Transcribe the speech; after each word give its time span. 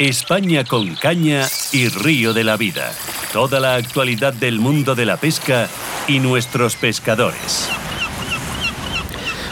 España 0.00 0.64
con 0.64 0.94
caña 0.94 1.46
y 1.74 1.88
río 1.88 2.32
de 2.32 2.42
la 2.42 2.56
vida. 2.56 2.90
Toda 3.34 3.60
la 3.60 3.74
actualidad 3.74 4.32
del 4.32 4.58
mundo 4.58 4.94
de 4.94 5.04
la 5.04 5.18
pesca 5.18 5.68
y 6.08 6.20
nuestros 6.20 6.74
pescadores. 6.74 7.68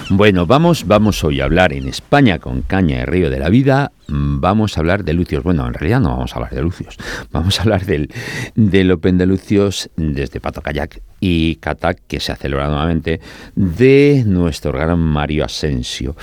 Bueno, 0.08 0.46
vamos, 0.46 0.86
vamos 0.86 1.22
hoy 1.22 1.43
a 1.43 1.45
hablar 1.45 1.75
en 1.75 1.86
España 1.86 2.39
con 2.39 2.62
caña 2.62 3.03
y 3.03 3.04
río 3.04 3.29
de 3.29 3.39
la 3.39 3.50
vida. 3.50 3.93
Vamos 4.07 4.79
a 4.79 4.80
hablar 4.80 5.04
de 5.04 5.12
Lucios. 5.12 5.43
Bueno, 5.43 5.66
en 5.66 5.75
realidad 5.75 6.00
no 6.00 6.12
vamos 6.12 6.32
a 6.32 6.36
hablar 6.36 6.54
de 6.54 6.62
Lucios. 6.62 6.96
Vamos 7.30 7.58
a 7.58 7.64
hablar 7.64 7.85
del, 7.85 8.11
del 8.54 8.90
Open 8.90 9.18
de 9.18 9.26
Lucios 9.26 9.90
desde 9.96 10.40
Pato 10.40 10.62
Kayak 10.62 11.03
y 11.21 11.57
Katak, 11.57 11.99
que 12.08 12.21
se 12.21 12.32
ha 12.32 12.36
celebrado 12.36 12.71
nuevamente, 12.71 13.21
de 13.54 14.25
nuestro 14.26 14.72
gran 14.72 14.99
Mario 14.99 15.44
Asensio. 15.44 16.17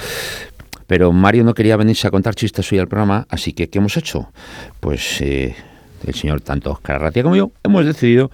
Pero 0.88 1.12
Mario 1.12 1.44
no 1.44 1.53
quería 1.53 1.77
venirse 1.77 2.07
a 2.07 2.12
contar 2.12 2.35
chistes 2.35 2.71
hoy 2.71 2.80
al 2.80 2.88
programa, 2.88 3.25
así 3.30 3.53
que 3.53 3.70
¿qué 3.70 3.80
hemos 3.80 3.98
hecho? 3.98 4.30
Pues 4.80 5.20
eh, 5.21 5.55
el 6.05 6.13
señor 6.13 6.41
tanto 6.41 6.71
Oscar 6.71 6.98
Arratia 6.98 7.23
como 7.23 7.35
yo 7.35 7.52
hemos 7.63 7.85
decidido 7.85 8.31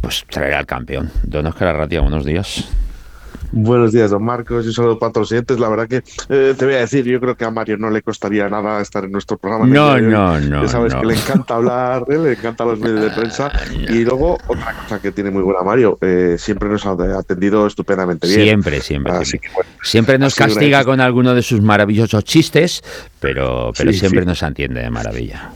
pues 0.00 0.24
traer 0.28 0.54
al 0.54 0.66
campeón. 0.66 1.10
Don 1.22 1.46
Oscar 1.46 1.68
Arratia, 1.68 2.00
buenos 2.00 2.24
días. 2.24 2.68
Buenos 3.54 3.92
días, 3.92 4.10
don 4.10 4.24
Marcos, 4.24 4.64
y 4.64 4.68
un 4.68 4.72
saludo 4.74 4.98
para 4.98 5.12
todos 5.12 5.24
los 5.30 5.32
oyentes. 5.32 5.58
La 5.60 5.68
verdad 5.68 5.86
que 5.86 5.96
eh, 6.30 6.54
te 6.56 6.64
voy 6.64 6.74
a 6.74 6.78
decir, 6.78 7.04
yo 7.04 7.20
creo 7.20 7.36
que 7.36 7.44
a 7.44 7.50
Mario 7.50 7.76
no 7.76 7.90
le 7.90 8.00
costaría 8.00 8.48
nada 8.48 8.80
estar 8.80 9.04
en 9.04 9.12
nuestro 9.12 9.36
programa. 9.36 9.66
No, 9.66 9.98
no, 10.00 10.40
no, 10.40 10.62
Ya 10.62 10.68
sabes 10.68 10.94
no. 10.94 11.00
que 11.02 11.06
le 11.08 11.14
encanta 11.16 11.56
hablar, 11.56 12.04
eh, 12.08 12.16
le 12.18 12.32
encantan 12.32 12.68
los 12.68 12.80
medios 12.80 13.02
de 13.02 13.10
prensa. 13.10 13.52
Y 13.90 14.04
luego, 14.04 14.38
otra 14.46 14.72
cosa 14.82 15.02
que 15.02 15.12
tiene 15.12 15.30
muy 15.30 15.42
buena 15.42 15.60
Mario, 15.62 15.98
eh, 16.00 16.36
siempre 16.38 16.70
nos 16.70 16.86
ha 16.86 16.92
atendido 17.18 17.66
estupendamente 17.66 18.26
bien. 18.26 18.40
Siempre, 18.42 18.80
siempre, 18.80 19.12
Así 19.12 19.24
siempre. 19.32 19.48
que, 19.50 19.54
bueno, 19.54 19.70
Siempre 19.82 20.18
nos 20.18 20.38
una 20.38 20.46
castiga 20.46 20.84
con 20.84 21.00
alguno 21.02 21.34
de 21.34 21.42
sus 21.42 21.60
maravillosos 21.60 22.24
chistes, 22.24 22.82
pero, 23.20 23.70
pero 23.76 23.92
Sí, 23.92 23.98
siempre 23.98 24.22
sí. 24.22 24.26
nos 24.28 24.42
entiende 24.42 24.80
de 24.80 24.88
maravilla. 24.88 25.50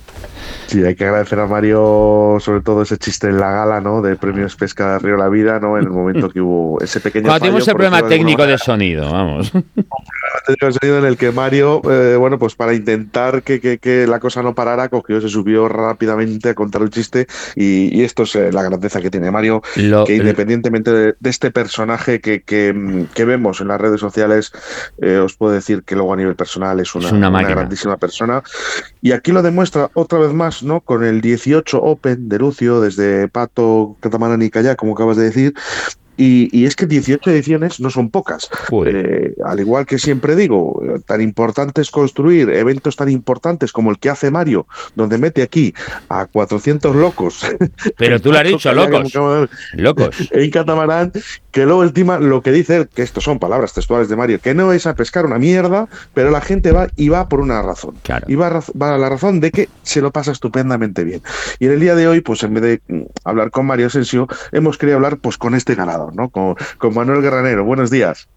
Sí, 0.66 0.82
hay 0.84 0.96
que 0.96 1.04
agradecer 1.04 1.38
a 1.38 1.46
Mario, 1.46 2.38
sobre 2.40 2.60
todo 2.60 2.82
ese 2.82 2.98
chiste 2.98 3.28
en 3.28 3.38
la 3.38 3.52
gala, 3.52 3.80
¿no? 3.80 4.02
De 4.02 4.16
premios 4.16 4.56
Pesca 4.56 4.94
de 4.94 4.98
Río 4.98 5.16
La 5.16 5.28
Vida, 5.28 5.60
¿no? 5.60 5.78
En 5.78 5.84
el 5.84 5.90
momento 5.90 6.28
que 6.28 6.40
hubo 6.40 6.80
ese 6.80 6.98
pequeño. 7.00 7.26
Cuando 7.26 7.44
tuvimos 7.46 7.64
fallo, 7.64 7.72
el 7.72 7.78
problema 7.90 8.08
técnico 8.08 8.46
de 8.46 8.58
sonido, 8.58 9.10
vamos. 9.12 9.50
técnico 9.52 10.66
de 10.66 10.72
sonido 10.72 10.98
en 10.98 11.04
el 11.04 11.16
que 11.16 11.30
Mario, 11.32 11.80
eh, 11.90 12.16
bueno, 12.16 12.38
pues 12.38 12.54
para 12.54 12.74
intentar 12.74 13.42
que, 13.42 13.60
que- 13.60 13.78
que 13.78 14.06
la 14.06 14.20
cosa 14.20 14.42
no 14.42 14.54
parara, 14.54 14.88
cogió, 14.88 15.20
se 15.20 15.28
subió 15.28 15.68
rápidamente 15.68 16.50
a 16.50 16.54
contar 16.54 16.82
el 16.82 16.90
chiste 16.90 17.26
y, 17.54 17.96
y 17.98 18.04
esto 18.04 18.24
es 18.24 18.34
eh, 18.36 18.52
la 18.52 18.62
grandeza 18.62 19.00
que 19.00 19.10
tiene 19.10 19.30
Mario, 19.30 19.62
Lo- 19.76 20.04
que 20.04 20.16
independientemente 20.16 20.90
de, 20.92 21.14
de 21.18 21.30
este 21.30 21.50
personaje 21.50 22.20
que, 22.20 22.42
que, 22.42 23.06
que 23.14 23.24
vemos 23.24 23.60
en 23.60 23.68
las 23.68 23.80
redes 23.80 24.00
sociales, 24.00 24.52
eh, 25.00 25.16
os 25.18 25.34
puedo 25.36 25.52
decir 25.52 25.82
que 25.84 25.94
luego 25.96 26.12
a 26.12 26.16
nivel 26.16 26.36
personal 26.36 26.78
es 26.80 26.94
una, 26.94 27.06
Es 27.06 27.12
una 27.12 27.30
máquina. 27.30 27.50
grandísima 27.54 27.96
persona. 27.96 28.42
Y 29.02 29.12
aquí 29.12 29.32
lo 29.32 29.42
demuestra 29.42 29.90
otra 29.94 30.18
vez 30.18 30.32
más, 30.32 30.62
¿no? 30.62 30.80
Con 30.80 31.04
el 31.04 31.20
18 31.20 31.80
Open 31.82 32.28
de 32.28 32.38
Lucio, 32.38 32.80
desde 32.80 33.28
Pato, 33.28 33.96
Catamarán 34.00 34.42
y 34.42 34.50
Calla, 34.50 34.74
como 34.76 34.92
acabas 34.94 35.16
de 35.16 35.24
decir. 35.24 35.54
Y, 36.16 36.48
y 36.56 36.66
es 36.66 36.76
que 36.76 36.86
18 36.86 37.30
ediciones 37.30 37.80
no 37.80 37.90
son 37.90 38.10
pocas. 38.10 38.48
Eh, 38.86 39.34
al 39.44 39.60
igual 39.60 39.86
que 39.86 39.98
siempre 39.98 40.34
digo, 40.36 40.80
eh, 40.84 41.00
tan 41.06 41.20
importante 41.20 41.80
es 41.82 41.90
construir 41.90 42.48
eventos 42.50 42.96
tan 42.96 43.08
importantes 43.10 43.72
como 43.72 43.90
el 43.90 43.98
que 43.98 44.10
hace 44.10 44.30
Mario, 44.30 44.66
donde 44.94 45.18
mete 45.18 45.42
aquí 45.42 45.74
a 46.08 46.26
400 46.26 46.94
locos. 46.96 47.44
pero 47.98 48.20
tú 48.20 48.32
lo 48.32 48.38
has 48.38 48.44
dicho, 48.44 48.72
locos. 48.72 49.12
ver, 49.12 49.48
Locos. 49.74 50.16
En 50.30 50.50
catamarán, 50.50 51.12
que 51.50 51.64
luego 51.64 51.82
encima 51.84 52.18
lo 52.18 52.42
que 52.42 52.52
dice 52.52 52.76
él, 52.76 52.88
que 52.88 53.02
estos 53.02 53.24
son 53.24 53.38
palabras 53.38 53.72
textuales 53.74 54.08
de 54.08 54.16
Mario, 54.16 54.40
que 54.40 54.54
no 54.54 54.72
es 54.72 54.86
a 54.86 54.94
pescar 54.94 55.26
una 55.26 55.38
mierda, 55.38 55.88
pero 56.14 56.30
la 56.30 56.40
gente 56.40 56.72
va 56.72 56.88
y 56.96 57.08
va 57.08 57.28
por 57.28 57.40
una 57.40 57.62
razón. 57.62 57.94
Claro. 58.02 58.26
Y 58.28 58.34
va 58.34 58.46
a, 58.48 58.50
raz- 58.50 58.72
va 58.80 58.94
a 58.94 58.98
la 58.98 59.08
razón 59.08 59.40
de 59.40 59.50
que 59.50 59.68
se 59.82 60.00
lo 60.00 60.10
pasa 60.12 60.32
estupendamente 60.32 61.04
bien. 61.04 61.22
Y 61.58 61.66
en 61.66 61.72
el 61.72 61.80
día 61.80 61.94
de 61.94 62.08
hoy, 62.08 62.20
pues 62.20 62.42
en 62.42 62.54
vez 62.54 62.62
de 62.62 62.80
mm, 62.88 63.02
hablar 63.24 63.50
con 63.50 63.66
Mario 63.66 63.86
Asensio, 63.86 64.28
hemos 64.52 64.78
querido 64.78 64.96
hablar 64.96 65.18
pues 65.18 65.38
con 65.38 65.54
este 65.54 65.76
¿no? 66.14 66.28
Con, 66.28 66.54
con 66.78 66.94
Manuel 66.94 67.22
Guerranero. 67.22 67.64
Buenos 67.64 67.90
días. 67.90 68.28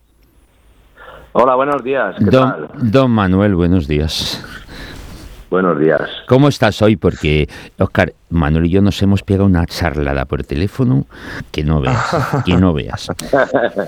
Hola, 1.33 1.55
buenos 1.55 1.83
días. 1.83 2.15
¿Qué 2.17 2.25
Don, 2.25 2.49
tal? 2.49 2.69
don 2.91 3.11
Manuel, 3.11 3.55
buenos 3.55 3.87
días. 3.87 4.43
Buenos 5.49 5.79
días. 5.79 6.01
¿Cómo 6.27 6.47
estás 6.47 6.81
hoy? 6.81 6.95
Porque, 6.95 7.49
Oscar, 7.79 8.13
Manuel 8.29 8.67
y 8.67 8.69
yo 8.69 8.81
nos 8.81 9.01
hemos 9.01 9.23
pegado 9.23 9.45
una 9.45 9.65
charlada 9.65 10.25
por 10.25 10.43
teléfono 10.43 11.05
que 11.51 11.63
no 11.63 11.81
veas, 11.81 12.15
que 12.45 12.55
no 12.55 12.73
veas. 12.73 13.07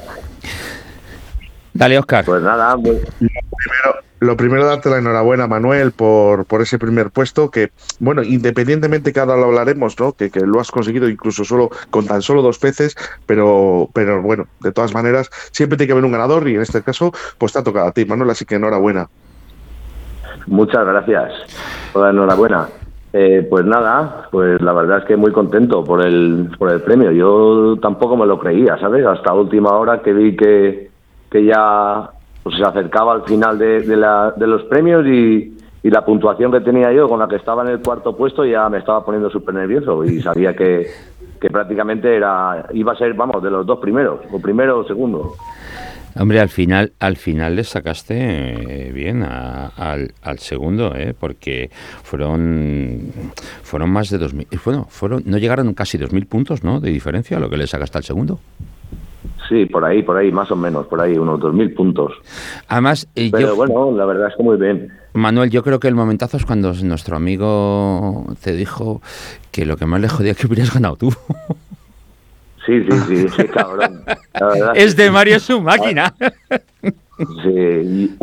Dale, 1.73 1.99
Oscar. 1.99 2.25
Pues 2.25 2.41
nada, 2.41 2.75
muy- 2.75 2.97
Primero, 3.17 3.95
lo 4.21 4.37
primero, 4.37 4.63
darte 4.63 4.87
la 4.91 4.99
enhorabuena, 4.99 5.47
Manuel, 5.47 5.93
por, 5.93 6.45
por 6.45 6.61
ese 6.61 6.77
primer 6.77 7.09
puesto, 7.09 7.49
que, 7.49 7.71
bueno, 7.99 8.21
independientemente 8.21 9.11
que 9.11 9.19
ahora 9.19 9.35
lo 9.35 9.45
hablaremos, 9.45 9.99
¿no? 9.99 10.13
Que, 10.13 10.29
que 10.29 10.41
lo 10.41 10.59
has 10.59 10.69
conseguido 10.69 11.09
incluso 11.09 11.43
solo 11.43 11.71
con 11.89 12.05
tan 12.05 12.21
solo 12.21 12.43
dos 12.43 12.59
peces, 12.59 12.95
pero, 13.25 13.89
pero 13.93 14.21
bueno, 14.21 14.45
de 14.59 14.71
todas 14.71 14.93
maneras, 14.93 15.31
siempre 15.51 15.75
tiene 15.75 15.87
que 15.87 15.93
haber 15.93 16.05
un 16.05 16.11
ganador 16.11 16.47
y 16.47 16.53
en 16.53 16.61
este 16.61 16.83
caso, 16.83 17.11
pues 17.39 17.51
te 17.51 17.59
ha 17.59 17.63
tocado 17.63 17.87
a 17.87 17.91
ti, 17.93 18.05
Manuel, 18.05 18.29
así 18.29 18.45
que 18.45 18.55
enhorabuena. 18.55 19.09
muchas 20.45 20.85
gracias. 20.85 21.31
Hola, 21.93 22.11
enhorabuena. 22.11 22.67
Eh, 23.13 23.45
pues 23.49 23.65
nada, 23.65 24.27
pues 24.31 24.61
la 24.61 24.71
verdad 24.71 24.99
es 24.99 25.05
que 25.05 25.17
muy 25.17 25.31
contento 25.31 25.83
por 25.83 26.05
el, 26.05 26.49
por 26.59 26.71
el 26.71 26.81
premio. 26.81 27.11
Yo 27.11 27.75
tampoco 27.81 28.15
me 28.15 28.27
lo 28.27 28.39
creía, 28.39 28.77
¿sabes? 28.77 29.03
Hasta 29.03 29.33
última 29.33 29.71
hora 29.71 30.03
que 30.03 30.13
vi 30.13 30.35
que, 30.35 30.91
que 31.31 31.43
ya 31.43 32.11
pues, 32.43 32.55
se 32.57 32.63
acercaba 32.63 33.13
al 33.13 33.23
final 33.23 33.57
de, 33.57 33.81
de 33.81 33.97
la- 33.97 34.31
de 34.35 34.47
los 34.47 34.63
premios 34.63 35.05
y, 35.07 35.57
la 35.83 36.05
puntuación 36.05 36.51
que 36.51 36.61
tenía 36.61 36.91
yo 36.93 37.09
con 37.09 37.19
la 37.19 37.27
que 37.27 37.35
estaba 37.37 37.63
en 37.63 37.69
el 37.69 37.79
cuarto 37.81 38.15
puesto 38.15 38.45
ya 38.45 38.69
me 38.69 38.77
estaba 38.77 39.03
poniendo 39.03 39.29
súper 39.31 39.55
nervioso 39.55 40.05
y 40.05 40.21
sabía 40.21 40.55
que, 40.55 40.87
que 41.39 41.49
prácticamente 41.49 42.15
era 42.15 42.67
iba 42.73 42.93
a 42.93 42.95
ser, 42.95 43.13
vamos, 43.15 43.41
de 43.43 43.49
los 43.49 43.65
dos 43.65 43.79
primeros, 43.79 44.19
o 44.31 44.39
primero 44.39 44.79
o 44.79 44.83
segundo. 44.87 45.33
Hombre, 46.19 46.39
al 46.41 46.49
final, 46.49 46.91
al 46.99 47.15
final 47.17 47.55
le 47.55 47.63
sacaste 47.63 48.15
eh, 48.87 48.91
bien 48.91 49.23
a- 49.23 49.67
al, 49.77 50.39
segundo, 50.39 50.93
¿eh? 50.95 51.15
porque 51.19 51.69
fueron 52.03 53.11
fueron 53.63 53.89
más 53.89 54.09
de 54.09 54.19
2.000, 54.19 54.47
eh, 54.51 54.57
bueno, 54.63 54.85
fueron, 54.89 55.23
no 55.25 55.37
llegaron 55.37 55.73
casi 55.73 55.97
2.000 55.97 56.27
puntos, 56.27 56.63
¿no? 56.63 56.79
De 56.79 56.89
diferencia, 56.91 57.39
lo 57.39 57.49
que 57.49 57.57
le 57.57 57.65
sacaste 57.65 57.97
al 57.97 58.03
segundo. 58.03 58.39
Sí, 59.51 59.65
por 59.65 59.83
ahí, 59.83 60.01
por 60.01 60.15
ahí, 60.15 60.31
más 60.31 60.49
o 60.49 60.55
menos, 60.55 60.87
por 60.87 61.01
ahí, 61.01 61.17
unos 61.17 61.37
2.000 61.41 61.75
puntos. 61.75 62.13
Además, 62.69 63.05
eh, 63.17 63.27
Pero 63.33 63.49
yo, 63.49 63.55
bueno, 63.57 63.91
la 63.91 64.05
verdad 64.05 64.29
es 64.29 64.37
que 64.37 64.43
muy 64.43 64.55
bien. 64.55 64.89
Manuel, 65.11 65.49
yo 65.49 65.61
creo 65.61 65.77
que 65.77 65.89
el 65.89 65.95
momentazo 65.95 66.37
es 66.37 66.45
cuando 66.45 66.71
nuestro 66.83 67.17
amigo 67.17 68.27
te 68.41 68.53
dijo 68.53 69.01
que 69.51 69.65
lo 69.65 69.75
que 69.75 69.85
más 69.85 69.99
le 69.99 70.07
jodía 70.07 70.35
que 70.35 70.47
hubieras 70.47 70.73
ganado 70.73 70.95
tú. 70.95 71.13
Sí, 72.65 72.81
sí, 72.89 72.97
sí, 73.09 73.27
sí, 73.27 73.43
cabrón. 73.53 74.03
La 74.39 74.47
verdad 74.47 74.71
es 74.73 74.95
de 74.95 75.11
Mario 75.11 75.37
su 75.41 75.59
máquina. 75.59 76.13
Sí. 77.43 78.17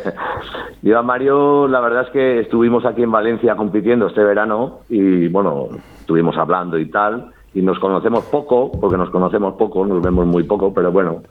Yo 0.80 0.98
a 0.98 1.02
Mario, 1.02 1.68
la 1.68 1.80
verdad 1.80 2.04
es 2.04 2.10
que 2.12 2.40
estuvimos 2.40 2.86
aquí 2.86 3.02
en 3.02 3.12
Valencia 3.12 3.56
compitiendo 3.56 4.06
este 4.06 4.24
verano 4.24 4.80
y 4.88 5.28
bueno, 5.28 5.68
estuvimos 6.00 6.34
hablando 6.38 6.78
y 6.78 6.90
tal, 6.90 7.30
y 7.54 7.62
nos 7.62 7.78
conocemos 7.78 8.24
poco, 8.24 8.70
porque 8.72 8.96
nos 8.96 9.10
conocemos 9.10 9.54
poco, 9.56 9.86
nos 9.86 10.02
vemos 10.02 10.26
muy 10.26 10.42
poco, 10.44 10.72
pero 10.74 10.92
bueno, 10.92 11.22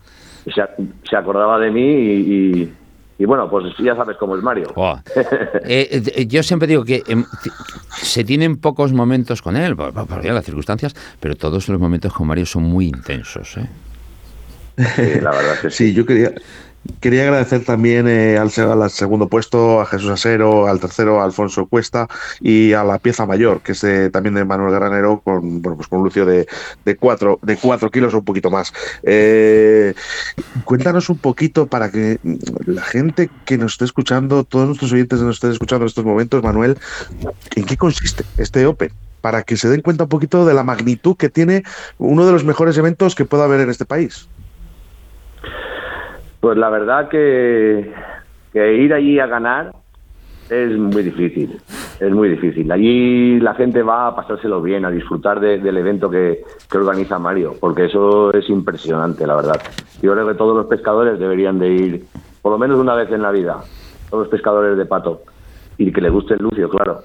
se, 0.45 0.61
se 1.09 1.15
acordaba 1.15 1.59
de 1.59 1.71
mí 1.71 1.81
y, 1.81 2.61
y- 2.61 2.73
y 3.17 3.23
bueno, 3.25 3.49
pues 3.49 3.73
ya 3.79 3.95
sabes 3.95 4.17
cómo 4.17 4.35
es 4.35 4.43
Mario. 4.43 4.67
Oh. 4.75 4.97
Eh, 5.67 6.01
eh, 6.15 6.25
yo 6.27 6.43
siempre 6.43 6.67
digo 6.67 6.83
que 6.83 7.01
em, 7.07 7.23
se 7.89 8.23
tienen 8.25 8.57
pocos 8.57 8.91
momentos 8.91 9.41
con 9.41 9.55
él, 9.55 9.75
por, 9.75 9.93
por- 9.93 10.05
por 10.07 10.25
las 10.25 10.43
circunstancias, 10.43 10.93
pero 11.21 11.35
todos 11.35 11.69
los 11.69 11.79
momentos 11.79 12.11
con 12.13 12.27
Mario 12.27 12.45
son 12.45 12.63
muy 12.63 12.87
intensos. 12.87 13.55
¿eh? 13.57 13.69
Sí, 14.77 15.21
la 15.21 15.31
verdad 15.31 15.53
es 15.53 15.59
que 15.61 15.69
sí. 15.71 15.87
Sí, 15.89 15.93
yo 15.93 16.05
quería, 16.05 16.33
quería 16.99 17.23
agradecer 17.23 17.63
también 17.65 18.07
eh, 18.07 18.37
al, 18.37 18.51
se- 18.51 18.61
al 18.61 18.89
segundo 18.89 19.27
puesto 19.27 19.81
a 19.81 19.85
Jesús 19.85 20.09
Asero, 20.09 20.67
al 20.67 20.79
tercero 20.79 21.21
a 21.21 21.25
Alfonso 21.25 21.65
Cuesta 21.67 22.07
y 22.41 22.73
a 22.73 22.83
la 22.83 22.99
pieza 22.99 23.25
mayor, 23.25 23.61
que 23.61 23.71
es 23.73 23.85
también 24.11 24.35
de 24.35 24.45
Manuel 24.45 24.73
Granero, 24.73 25.21
con, 25.21 25.61
bueno, 25.61 25.75
pues 25.77 25.87
con 25.87 26.03
Lucio 26.03 26.25
de, 26.25 26.47
cuatro, 26.99 27.39
de 27.41 27.57
cuatro 27.57 27.89
kilos 27.91 28.13
o 28.13 28.19
un 28.19 28.25
poquito 28.25 28.49
más. 28.49 28.73
Eh, 29.03 29.93
cuéntanos 30.63 31.09
un 31.09 31.17
poquito 31.17 31.67
para 31.67 31.91
que 31.91 32.19
la 32.65 32.81
gente 32.83 33.29
que 33.45 33.57
nos 33.57 33.73
esté 33.73 33.85
escuchando, 33.85 34.43
todos 34.43 34.67
nuestros 34.67 34.91
oyentes 34.91 35.19
que 35.19 35.25
nos 35.25 35.35
estén 35.37 35.51
escuchando 35.51 35.83
en 35.85 35.87
estos 35.87 36.05
momentos, 36.05 36.43
Manuel, 36.43 36.77
¿en 37.55 37.65
qué 37.65 37.77
consiste 37.77 38.23
este 38.37 38.65
Open? 38.65 38.91
Para 39.21 39.41
que 39.41 39.57
se 39.57 39.69
den 39.69 39.81
cuenta 39.81 40.03
un 40.03 40.09
poquito 40.09 40.45
de 40.45 40.53
la 40.53 40.63
magnitud 40.63 41.15
que 41.17 41.29
tiene 41.29 41.63
uno 41.97 42.25
de 42.27 42.31
los 42.31 42.43
mejores 42.43 42.77
eventos 42.77 43.15
que 43.15 43.25
pueda 43.25 43.45
haber 43.45 43.61
en 43.61 43.69
este 43.71 43.85
país. 43.85 44.27
Pues 46.45 46.59
la 46.59 46.69
verdad 46.69 47.09
que, 47.09 47.91
ir 48.53 48.93
allí 48.93 49.17
a 49.19 49.25
ganar 49.25 49.71
es 50.47 50.77
muy 50.77 51.01
difícil, 51.01 51.59
es 51.99 52.11
muy 52.11 52.29
difícil. 52.29 52.71
Allí 52.71 53.39
la 53.39 53.55
gente 53.55 53.81
va 53.81 54.05
a 54.05 54.15
pasárselo 54.15 54.61
bien, 54.61 54.85
a 54.85 54.91
disfrutar 54.91 55.39
de- 55.39 55.57
del 55.57 55.75
evento 55.75 56.07
que, 56.07 56.43
que 56.69 56.77
organiza 56.77 57.17
Mario, 57.17 57.55
porque 57.59 57.85
eso 57.85 58.31
es 58.31 58.47
impresionante, 58.47 59.25
la 59.25 59.37
verdad. 59.37 59.59
Yo 60.03 60.13
creo 60.13 60.27
que 60.27 60.35
todos 60.35 60.55
los 60.55 60.67
pescadores 60.67 61.17
deberían 61.17 61.57
de 61.57 61.69
ir, 61.69 62.05
por 62.43 62.51
lo 62.51 62.59
menos 62.59 62.77
una 62.77 62.93
vez 62.93 63.11
en 63.11 63.23
la 63.23 63.31
vida, 63.31 63.63
todos 64.11 64.25
los 64.25 64.31
pescadores 64.31 64.77
de 64.77 64.85
pato. 64.85 65.23
y 65.79 65.91
que 65.91 65.99
le 65.99 66.11
guste 66.11 66.35
el 66.35 66.43
lucio, 66.43 66.69
claro. 66.69 66.99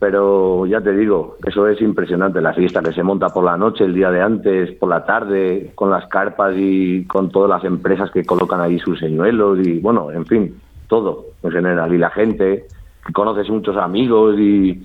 Pero 0.00 0.64
ya 0.64 0.80
te 0.80 0.94
digo, 0.94 1.36
eso 1.44 1.68
es 1.68 1.78
impresionante, 1.82 2.40
la 2.40 2.54
fiesta 2.54 2.80
que 2.80 2.92
se 2.92 3.02
monta 3.02 3.28
por 3.28 3.44
la 3.44 3.58
noche, 3.58 3.84
el 3.84 3.92
día 3.92 4.10
de 4.10 4.22
antes, 4.22 4.72
por 4.72 4.88
la 4.88 5.04
tarde, 5.04 5.72
con 5.74 5.90
las 5.90 6.06
carpas 6.06 6.54
y 6.56 7.04
con 7.04 7.30
todas 7.30 7.50
las 7.50 7.64
empresas 7.64 8.10
que 8.10 8.24
colocan 8.24 8.62
ahí 8.62 8.78
sus 8.78 8.98
señuelos 8.98 9.58
y 9.58 9.78
bueno, 9.78 10.10
en 10.10 10.24
fin, 10.24 10.58
todo 10.88 11.26
en 11.42 11.50
general. 11.50 11.92
Y 11.92 11.98
la 11.98 12.08
gente, 12.08 12.64
conoces 13.12 13.50
muchos 13.50 13.76
amigos 13.76 14.38
y, 14.38 14.82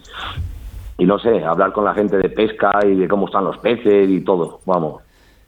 y 0.98 1.06
no 1.06 1.18
sé, 1.18 1.46
hablar 1.46 1.72
con 1.72 1.86
la 1.86 1.94
gente 1.94 2.18
de 2.18 2.28
pesca 2.28 2.78
y 2.86 2.96
de 2.96 3.08
cómo 3.08 3.28
están 3.28 3.46
los 3.46 3.58
peces 3.60 4.10
y 4.10 4.20
todo, 4.20 4.60
vamos. 4.66 5.02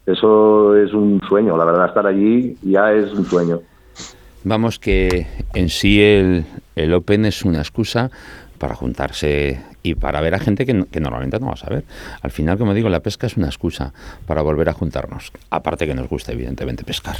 Eso 0.06 0.78
es 0.78 0.94
un 0.94 1.20
sueño, 1.28 1.58
la 1.58 1.66
verdad, 1.66 1.88
estar 1.88 2.08
allí 2.08 2.56
ya 2.62 2.94
es 2.94 3.12
un 3.12 3.26
sueño. 3.26 3.60
Vamos, 4.46 4.80
que 4.80 5.28
en 5.54 5.68
sí 5.68 6.02
el, 6.02 6.46
el 6.78 6.94
Open 6.94 7.26
es 7.26 7.44
una 7.44 7.58
excusa 7.58 8.10
para 8.58 8.76
juntarse 8.76 9.62
y 9.84 9.96
para 9.96 10.22
ver 10.22 10.36
a 10.36 10.40
gente 10.40 10.66
que, 10.66 10.74
normalmente 10.74 11.40
no 11.40 11.48
vas 11.48 11.64
a 11.64 11.70
ver. 11.70 11.84
Al 12.22 12.32
final, 12.32 12.58
como 12.58 12.74
digo, 12.74 12.90
la 12.90 13.02
pesca 13.02 13.28
es 13.28 13.38
una 13.38 13.48
excusa 13.48 13.94
para 14.26 14.42
volver 14.42 14.70
a 14.70 14.74
juntarnos. 14.74 15.32
Aparte 15.50 15.86
que 15.86 15.96
nos 15.96 16.10
gusta, 16.10 16.32
evidentemente, 16.32 16.84
pescar. 16.84 17.18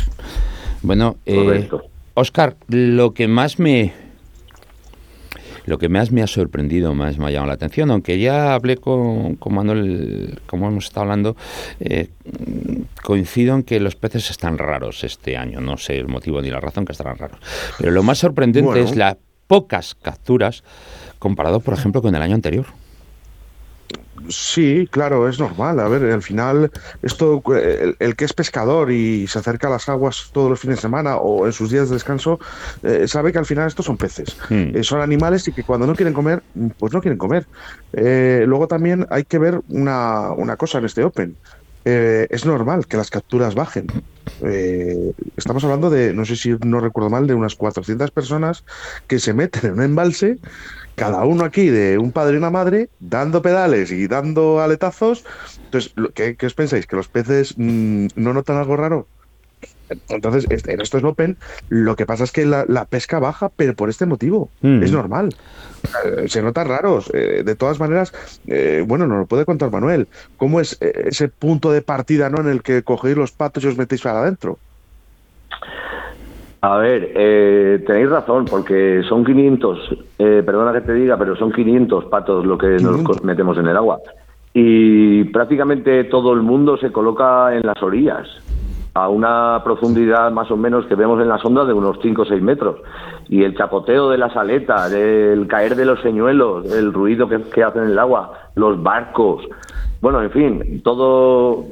Bueno, 0.82 1.18
eh, 1.26 1.70
Oscar, 2.14 2.56
lo 2.68 3.14
que 3.14 3.28
más 3.28 3.60
me, 3.60 3.94
lo 5.68 5.78
que 5.78 5.90
más 5.90 6.12
me 6.12 6.24
ha 6.24 6.28
sorprendido, 6.28 6.94
más 6.94 7.18
me 7.18 7.28
ha 7.28 7.32
llamado 7.32 7.48
la 7.48 7.54
atención, 7.54 7.92
aunque 7.92 8.18
ya 8.20 8.54
hablé 8.54 8.78
con, 8.78 9.36
con 9.36 9.54
Manuel, 9.54 10.40
como 10.46 10.68
hemos 10.68 10.86
estado 10.86 11.04
hablando, 11.04 11.36
eh, 11.80 12.10
coincido 13.04 13.54
en 13.54 13.64
que 13.64 13.80
los 13.80 13.96
peces 13.96 14.32
están 14.32 14.58
raros 14.58 15.04
este 15.04 15.38
año. 15.38 15.60
No 15.60 15.78
sé 15.78 15.98
el 15.98 16.08
motivo 16.08 16.42
ni 16.42 16.50
la 16.50 16.62
razón 16.62 16.86
que 16.86 16.94
estarán 16.94 17.18
raros. 17.18 17.40
Pero 17.78 17.92
lo 17.92 18.02
más 18.02 18.18
sorprendente 18.18 18.82
es 18.82 18.96
las 18.96 19.18
pocas 19.48 19.96
capturas 19.96 20.64
comparado, 21.20 21.60
por 21.60 21.74
ejemplo, 21.74 22.02
con 22.02 22.14
el 22.16 22.22
año 22.22 22.36
anterior. 22.36 22.66
Sí, 24.30 24.88
claro, 24.92 25.30
es 25.30 25.40
normal. 25.40 25.80
A 25.80 25.88
ver, 25.88 26.12
al 26.12 26.22
final, 26.22 26.72
esto, 27.02 27.42
el, 28.00 28.16
que 28.16 28.26
es 28.26 28.34
pescador 28.34 28.92
y 28.92 29.28
se 29.28 29.40
acerca 29.40 29.68
a 29.68 29.72
las 29.72 29.88
aguas 29.90 30.30
todos 30.34 30.50
los 30.50 30.60
fines 30.60 30.78
de 30.78 30.82
semana 30.82 31.18
o 31.18 31.46
en 31.46 31.54
sus 31.54 31.70
días 31.70 31.90
de 31.90 31.96
descanso, 31.96 32.40
eh, 32.84 33.08
sabe 33.08 33.32
que 33.32 33.38
al 33.38 33.46
final 33.46 33.68
estos 33.68 33.86
son 33.86 33.98
peces. 33.98 34.38
Hmm. 34.50 34.76
Eh, 34.76 34.84
son 34.84 35.02
animales 35.02 35.48
y 35.48 35.54
que 35.54 35.64
cuando 35.64 35.88
no 35.88 35.96
quieren 35.96 36.14
comer, 36.14 36.44
pues 36.78 36.94
no 36.94 37.02
quieren 37.02 37.18
comer. 37.18 37.46
Eh, 37.94 38.44
luego 38.48 38.68
también 38.68 39.06
hay 39.10 39.24
que 39.24 39.38
ver 39.38 39.62
una, 39.70 40.32
una 40.32 40.58
cosa 40.58 40.80
en 40.80 40.86
este 40.86 41.04
Open. 41.04 41.38
es 41.86 42.46
normal 42.46 42.86
que 42.86 42.98
las 42.98 43.10
capturas 43.10 43.56
bajen. 43.56 43.88
Estamos 45.36 45.64
hablando 45.64 45.90
de, 45.90 46.14
no 46.14 46.26
sé 46.26 46.36
si 46.36 46.56
no 46.66 46.80
recuerdo 46.80 47.10
mal, 47.10 47.28
de 47.28 47.34
unas 47.34 47.56
400 47.56 48.12
personas 48.12 48.64
que 49.08 49.20
se 49.20 49.34
meten 49.34 49.66
en 49.66 49.74
un 49.74 49.84
embalse 49.84 50.38
cada 50.96 51.24
uno 51.26 51.46
aquí 51.46 51.70
de 51.70 52.00
un 52.00 52.12
padre 52.12 52.36
y 52.36 52.38
una 52.38 52.50
madre, 52.50 52.90
dando 53.00 53.44
pedales 53.44 53.92
y 53.92 54.08
dando 54.08 54.62
aletazos. 54.62 55.24
Entonces, 55.66 55.94
¿qué, 56.16 56.36
os 56.44 56.56
pensáis? 56.56 56.88
¿Que 56.88 56.96
los 56.96 57.08
peces 57.08 57.54
mm, 57.56 58.08
no 58.16 58.34
notan 58.34 58.58
algo 58.58 58.76
raro? 58.76 59.08
Entonces, 60.10 60.46
en 60.50 60.82
esto 60.82 60.98
es 60.98 61.04
Open, 61.04 61.38
lo 61.70 61.96
que 61.96 62.06
pasa 62.06 62.24
es 62.24 62.32
que 62.32 62.46
la, 62.46 62.86
pesca 62.86 63.20
baja, 63.20 63.50
pero 63.56 63.74
por 63.74 63.90
este 63.90 64.06
motivo. 64.06 64.50
Mm. 64.62 64.84
Es 64.84 64.92
normal. 64.92 65.30
Eh, 66.06 66.28
se 66.28 66.42
nota 66.42 66.64
raros. 66.64 67.10
Eh, 67.14 67.44
de 67.46 67.56
todas 67.56 67.80
maneras, 67.80 68.14
eh, 68.48 68.84
bueno, 68.88 69.08
nos 69.08 69.20
lo 69.20 69.26
puede 69.26 69.46
contar 69.46 69.72
Manuel. 69.72 70.08
¿Cómo 70.38 70.60
es 70.60 70.78
ese 70.82 71.28
punto 71.28 71.72
de 71.72 71.82
partida 71.82 72.30
¿no? 72.30 72.40
en 72.42 72.48
el 72.48 72.62
que 72.62 72.84
cogéis 72.84 73.18
los 73.18 73.32
patos 73.32 73.64
y 73.64 73.68
os 73.68 73.78
metéis 73.78 74.02
para 74.02 74.22
adentro? 74.22 74.58
A 76.62 76.78
ver, 76.78 77.12
eh, 77.16 77.84
tenéis 77.86 78.10
razón, 78.10 78.46
porque 78.46 79.04
son 79.08 79.24
500, 79.24 79.80
eh, 80.18 80.42
perdona 80.44 80.74
que 80.74 80.82
te 80.82 80.94
diga, 80.94 81.18
pero 81.18 81.36
son 81.36 81.52
500 81.52 82.06
patos 82.06 82.46
lo 82.46 82.58
que 82.58 82.78
nos 82.78 83.24
metemos 83.24 83.58
en 83.58 83.68
el 83.68 83.78
agua. 83.78 84.00
Y 84.54 85.26
prácticamente 85.26 86.04
todo 86.06 86.34
el 86.34 86.42
mundo 86.42 86.78
se 86.78 86.92
coloca 86.92 87.56
en 87.56 87.62
las 87.66 87.82
orillas, 87.84 88.28
a 89.04 89.10
una 89.10 89.62
profundidad 89.64 90.32
más 90.32 90.50
o 90.52 90.58
menos 90.58 90.86
que 90.86 90.96
vemos 90.96 91.22
en 91.22 91.30
la 91.30 91.38
sonda 91.38 91.66
de 91.66 91.74
unos 91.74 92.00
5 92.02 92.22
o 92.22 92.26
6 92.26 92.42
metros. 92.42 92.78
Y 93.30 93.44
el 93.44 93.56
chapoteo 93.56 94.10
de 94.10 94.18
las 94.18 94.36
aletas, 94.36 94.92
el 94.92 95.48
caer 95.48 95.76
de 95.76 95.86
los 95.86 96.02
señuelos, 96.02 96.72
el 96.74 96.94
ruido 96.94 97.28
que, 97.28 97.42
que 97.44 97.64
hacen 97.64 97.84
en 97.84 97.90
el 97.92 98.00
agua, 98.00 98.32
los 98.56 98.82
barcos, 98.82 99.44
bueno, 100.02 100.22
en 100.22 100.32
fin, 100.32 100.82
todo 100.84 101.66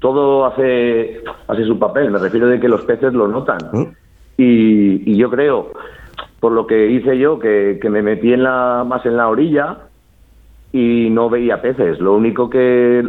todo 0.00 0.46
hace, 0.46 1.22
hace 1.48 1.64
su 1.64 1.78
papel. 1.78 2.10
Me 2.10 2.18
refiero 2.18 2.48
de 2.48 2.60
que 2.60 2.68
los 2.68 2.82
peces 2.82 3.12
lo 3.12 3.28
notan. 3.28 3.58
¿Mm? 3.72 3.84
Y, 4.38 5.16
yo 5.16 5.30
creo, 5.30 5.70
por 6.40 6.52
lo 6.52 6.66
que 6.66 6.90
hice 6.90 7.18
yo, 7.18 7.38
que, 7.38 7.78
me 7.90 8.02
metí 8.02 8.32
en 8.32 8.42
la, 8.42 8.84
más 8.86 9.06
en 9.06 9.16
la 9.16 9.28
orilla 9.28 9.78
y 10.72 11.08
no 11.10 11.30
veía 11.30 11.62
peces. 11.62 11.98
Lo 12.00 12.14
único 12.14 12.50
que 12.50 13.02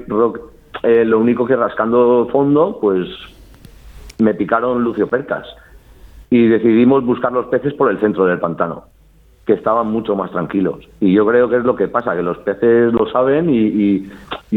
eh, 0.83 1.05
lo 1.05 1.19
único 1.19 1.45
que 1.45 1.55
rascando 1.55 2.27
fondo, 2.31 2.79
pues 2.79 3.07
me 4.19 4.33
picaron 4.33 4.83
luciopercas. 4.83 5.47
Y 6.29 6.47
decidimos 6.47 7.05
buscar 7.05 7.31
los 7.31 7.45
peces 7.47 7.73
por 7.73 7.89
el 7.89 7.99
centro 7.99 8.25
del 8.25 8.39
pantano, 8.39 8.85
que 9.45 9.53
estaban 9.53 9.87
mucho 9.87 10.15
más 10.15 10.31
tranquilos. 10.31 10.87
Y 10.99 11.13
yo 11.13 11.25
creo 11.25 11.49
que 11.49 11.57
es 11.57 11.63
lo 11.63 11.75
que 11.75 11.87
pasa, 11.87 12.15
que 12.15 12.23
los 12.23 12.37
peces 12.39 12.91
lo 12.93 13.09
saben 13.09 13.49
y 13.49 14.09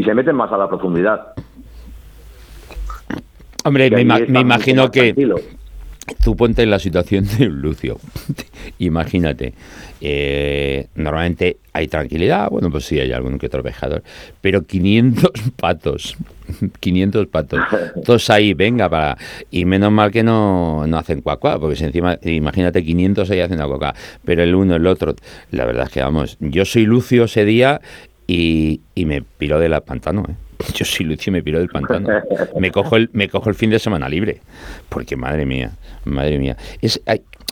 se 0.03 0.13
meten 0.13 0.35
más 0.35 0.51
a 0.51 0.57
la 0.57 0.67
profundidad. 0.67 1.33
Hombre, 3.63 3.91
me, 3.91 4.39
imagino 4.39 4.89
que 4.89 5.13
tú 6.21 6.35
ponte 6.35 6.63
en 6.63 6.69
la 6.69 6.79
situación 6.79 7.25
de 7.37 7.47
un 7.47 7.61
Lucio. 7.61 7.99
Imagínate. 8.79 9.53
Eh, 10.03 10.87
normalmente 10.95 11.57
hay 11.73 11.87
tranquilidad, 11.87 12.49
bueno, 12.49 12.71
pues 12.71 12.85
sí, 12.85 12.99
hay 12.99 13.11
algún 13.11 13.37
que 13.37 13.45
otro 13.45 13.61
pescador, 13.61 14.03
pero 14.41 14.63
500 14.63 15.31
patos, 15.55 16.17
500 16.79 17.27
patos, 17.27 17.59
todos 18.03 18.29
ahí, 18.31 18.53
venga, 18.53 18.89
para. 18.89 19.17
Y 19.51 19.65
menos 19.65 19.91
mal 19.91 20.11
que 20.11 20.23
no, 20.23 20.87
no 20.87 20.97
hacen 20.97 21.21
cuacuá, 21.21 21.59
porque 21.59 21.75
si 21.75 21.83
encima, 21.85 22.17
imagínate 22.23 22.83
500 22.83 23.29
ahí 23.29 23.41
haciendo 23.41 23.67
cuacuá, 23.67 23.93
pero 24.25 24.41
el 24.41 24.55
uno, 24.55 24.75
el 24.75 24.87
otro, 24.87 25.15
la 25.51 25.65
verdad 25.65 25.85
es 25.85 25.91
que 25.91 26.01
vamos, 26.01 26.37
yo 26.39 26.65
soy 26.65 26.85
Lucio 26.85 27.25
ese 27.25 27.45
día 27.45 27.79
y, 28.25 28.81
y 28.95 29.05
me 29.05 29.21
piro 29.21 29.59
de 29.59 29.69
la 29.69 29.81
pantano, 29.81 30.25
¿eh? 30.27 30.33
Yo 30.73 30.85
soy 30.85 31.05
Lucio 31.05 31.31
me 31.31 31.41
piro 31.41 31.59
del 31.59 31.69
pantano. 31.69 32.09
Me 32.59 32.71
cojo 32.71 32.95
el, 32.95 33.09
me 33.13 33.29
cojo 33.29 33.49
el 33.49 33.55
fin 33.55 33.69
de 33.69 33.79
semana 33.79 34.07
libre. 34.09 34.41
Porque 34.89 35.15
madre 35.15 35.45
mía, 35.45 35.71
madre 36.05 36.37
mía. 36.37 36.57
Es, 36.81 37.01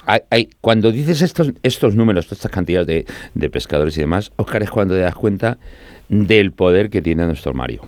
hay, 0.06 0.50
cuando 0.62 0.92
dices 0.92 1.22
estos, 1.22 1.54
estos 1.62 1.96
números, 1.96 2.26
todas 2.26 2.40
estas 2.40 2.52
cantidades 2.52 3.06
de, 3.34 3.50
pescadores 3.50 3.96
y 3.98 4.02
demás, 4.02 4.32
Oscar, 4.38 4.64
es 4.64 4.72
cuando 4.72 4.96
te 4.96 5.02
das 5.02 5.16
cuenta 5.16 5.58
del 6.08 6.52
poder 6.52 6.90
que 6.90 7.02
tiene 7.02 7.26
nuestro 7.26 7.54
Mario. 7.54 7.82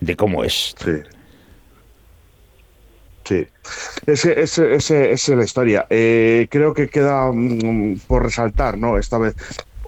De 0.00 0.16
cómo 0.16 0.44
es. 0.44 0.74
Sí. 0.82 0.92
Sí, 3.24 3.46
esa 4.06 4.32
ese, 4.32 5.12
es 5.12 5.28
la 5.28 5.44
historia. 5.44 5.86
Eh, 5.88 6.46
creo 6.50 6.74
que 6.74 6.88
queda 6.88 7.30
mm, 7.32 8.00
por 8.06 8.22
resaltar, 8.22 8.76
¿no? 8.76 8.98
Esta 8.98 9.16
vez 9.16 9.34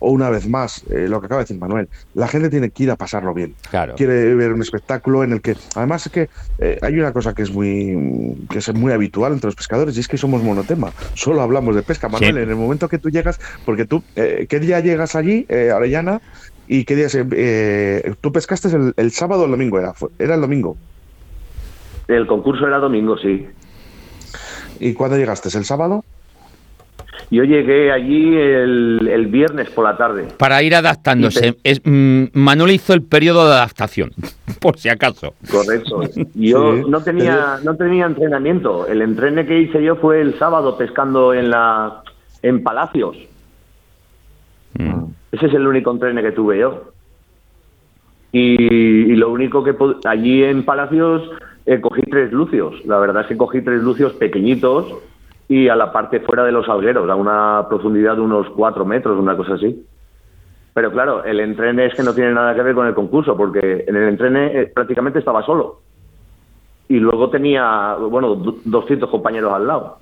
o 0.00 0.10
una 0.10 0.30
vez 0.30 0.48
más, 0.48 0.84
eh, 0.90 1.06
lo 1.08 1.20
que 1.20 1.26
acaba 1.26 1.40
de 1.40 1.44
decir 1.44 1.58
Manuel, 1.58 1.88
la 2.14 2.28
gente 2.28 2.50
tiene 2.50 2.70
que 2.70 2.84
ir 2.84 2.90
a 2.90 2.96
pasarlo 2.96 3.34
bien. 3.34 3.54
Claro. 3.70 3.94
Quiere 3.94 4.34
ver 4.34 4.52
un 4.52 4.62
espectáculo 4.62 5.24
en 5.24 5.32
el 5.32 5.40
que, 5.40 5.56
además 5.74 6.06
es 6.06 6.12
que 6.12 6.28
eh, 6.58 6.78
hay 6.82 6.98
una 6.98 7.12
cosa 7.12 7.34
que 7.34 7.42
es 7.42 7.52
muy 7.52 8.36
que 8.50 8.58
es 8.58 8.74
muy 8.74 8.92
habitual 8.92 9.32
entre 9.32 9.48
los 9.48 9.56
pescadores 9.56 9.96
y 9.96 10.00
es 10.00 10.08
que 10.08 10.18
somos 10.18 10.42
monotema. 10.42 10.92
Solo 11.14 11.42
hablamos 11.42 11.74
de 11.74 11.82
pesca, 11.82 12.08
Manuel. 12.08 12.38
En 12.38 12.48
el 12.48 12.56
momento 12.56 12.88
que 12.88 12.98
tú 12.98 13.10
llegas, 13.10 13.40
porque 13.64 13.84
tú, 13.84 14.02
eh, 14.14 14.46
¿qué 14.48 14.60
día 14.60 14.80
llegas 14.80 15.16
allí, 15.16 15.46
Arellana? 15.50 16.20
¿Y 16.68 16.84
qué 16.84 16.96
día 16.96 17.08
se, 17.08 17.24
tú 18.20 18.32
pescaste 18.32 18.68
el, 18.96 19.10
sábado 19.12 19.42
o 19.42 19.44
el 19.44 19.52
domingo? 19.52 19.78
Era, 19.78 19.94
era 20.18 20.34
el 20.34 20.40
domingo. 20.40 20.76
El 22.08 22.26
concurso 22.26 22.66
era 22.66 22.78
domingo, 22.78 23.16
sí. 23.18 23.46
¿Y 24.80 24.92
cuándo 24.94 25.16
llegaste? 25.16 25.56
¿El 25.56 25.64
sábado? 25.64 26.04
Yo 27.30 27.42
llegué 27.42 27.90
allí 27.90 28.36
el, 28.36 29.28
viernes 29.30 29.68
por 29.70 29.84
la 29.84 29.96
tarde. 29.96 30.28
Para 30.38 30.62
ir 30.62 30.74
adaptándose. 30.74 31.56
Es, 31.64 31.80
mm, 31.84 32.26
Manuel 32.32 32.72
hizo 32.72 32.92
el 32.92 33.02
periodo 33.02 33.48
de 33.48 33.54
adaptación, 33.54 34.12
por 34.60 34.78
si 34.78 34.88
acaso. 34.88 35.34
Correcto. 35.50 36.00
Yo 36.34 36.74
no 36.88 37.02
tenía 37.02 37.58
no 37.64 37.76
tenía 37.76 38.06
entrenamiento. 38.06 38.86
El 38.86 39.02
entrene 39.02 39.44
que 39.46 39.60
hice 39.60 39.82
yo 39.82 39.96
fue 39.96 40.20
el 40.20 40.38
sábado 40.38 40.78
pescando 40.78 41.34
en 41.34 41.50
la 41.50 42.02
en 42.42 42.62
Palacios. 42.62 43.16
Mm. 44.78 45.06
Ese 45.32 45.46
es 45.46 45.54
el 45.54 45.66
único 45.66 45.90
entrene 45.90 46.22
que 46.22 46.32
tuve 46.32 46.58
yo. 46.58 46.92
Y, 48.32 49.14
lo 49.16 49.30
único 49.30 49.64
que 49.64 49.74
allí 50.04 50.44
en 50.44 50.64
Palacios 50.64 51.22
eh, 51.64 51.80
cogí 51.80 52.02
tres 52.02 52.32
lucios. 52.32 52.74
La 52.84 52.98
verdad 52.98 53.22
es 53.22 53.28
que 53.28 53.36
cogí 53.36 53.62
tres 53.62 53.82
lucios 53.82 54.12
pequeñitos 54.14 54.94
y 55.48 55.68
a 55.68 55.76
la 55.76 55.92
parte 55.92 56.20
fuera 56.20 56.44
de 56.44 56.52
los 56.52 56.68
algueros, 56.68 57.08
a 57.08 57.14
una 57.14 57.66
profundidad 57.68 58.16
de 58.16 58.22
unos 58.22 58.48
cuatro 58.50 58.84
metros, 58.84 59.18
una 59.18 59.36
cosa 59.36 59.54
así. 59.54 59.84
Pero 60.74 60.90
claro, 60.90 61.24
el 61.24 61.40
entrene 61.40 61.86
es 61.86 61.94
que 61.94 62.02
no 62.02 62.14
tiene 62.14 62.32
nada 62.32 62.54
que 62.54 62.62
ver 62.62 62.74
con 62.74 62.86
el 62.86 62.94
concurso, 62.94 63.36
porque 63.36 63.84
en 63.86 63.96
el 63.96 64.08
entrene 64.08 64.60
eh, 64.60 64.66
prácticamente 64.66 65.20
estaba 65.20 65.42
solo. 65.44 65.80
Y 66.88 66.98
luego 66.98 67.30
tenía, 67.30 67.94
bueno, 67.94 68.34
200 68.34 69.08
compañeros 69.08 69.52
al 69.52 69.66
lado. 69.66 69.98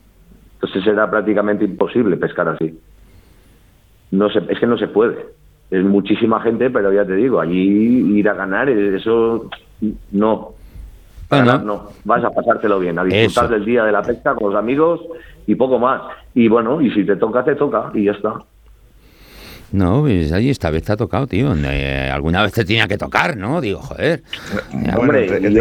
Entonces 0.55 0.87
era 0.87 1.11
prácticamente 1.11 1.65
imposible 1.65 2.17
pescar 2.17 2.49
así. 2.49 2.79
No 4.11 4.31
se, 4.31 4.41
es 4.49 4.59
que 4.59 4.67
no 4.67 4.79
se 4.79 4.89
puede. 4.89 5.27
Es 5.71 5.85
muchísima 5.85 6.41
gente, 6.41 6.71
pero 6.71 6.93
ya 6.93 7.05
te 7.05 7.15
digo, 7.15 7.41
allí 7.41 8.19
ir 8.19 8.29
a 8.29 8.35
ganar, 8.35 8.69
eso 8.69 9.49
no. 10.13 10.55
No. 11.43 11.89
Vas 12.05 12.25
a 12.25 12.31
pasártelo 12.31 12.79
bien, 12.79 12.99
a 12.99 13.05
disfrutar 13.05 13.49
del 13.49 13.65
día 13.65 13.85
de 13.85 13.93
la 13.93 14.03
pesca 14.03 14.35
con 14.35 14.53
los 14.53 14.59
amigos 14.59 15.01
y 15.47 15.55
poco 15.55 15.79
más. 15.79 16.03
Y 16.35 16.49
bueno, 16.49 16.81
y 16.81 16.91
si 16.91 17.05
te 17.05 17.17
toca, 17.17 17.45
te 17.45 17.55
toca 17.55 17.91
y 17.95 18.05
ya 18.05 18.13
está. 18.13 18.35
No, 19.75 20.03
pues 20.03 20.31
ahí 20.31 20.51
esta 20.51 20.71
vez 20.71 20.85
te 20.85 20.93
ha 20.93 20.97
tocado, 20.97 21.27
tío. 21.27 21.53
Eh, 21.65 22.09
alguna 22.09 22.45
vez 22.45 22.53
te 22.53 22.65
tenía 22.65 22.87
que 22.87 22.97
tocar, 22.97 23.37
¿no? 23.37 23.61
Digo, 23.61 23.81
joder. 23.81 24.23
Hombre, 24.97 25.27
el 25.39 25.57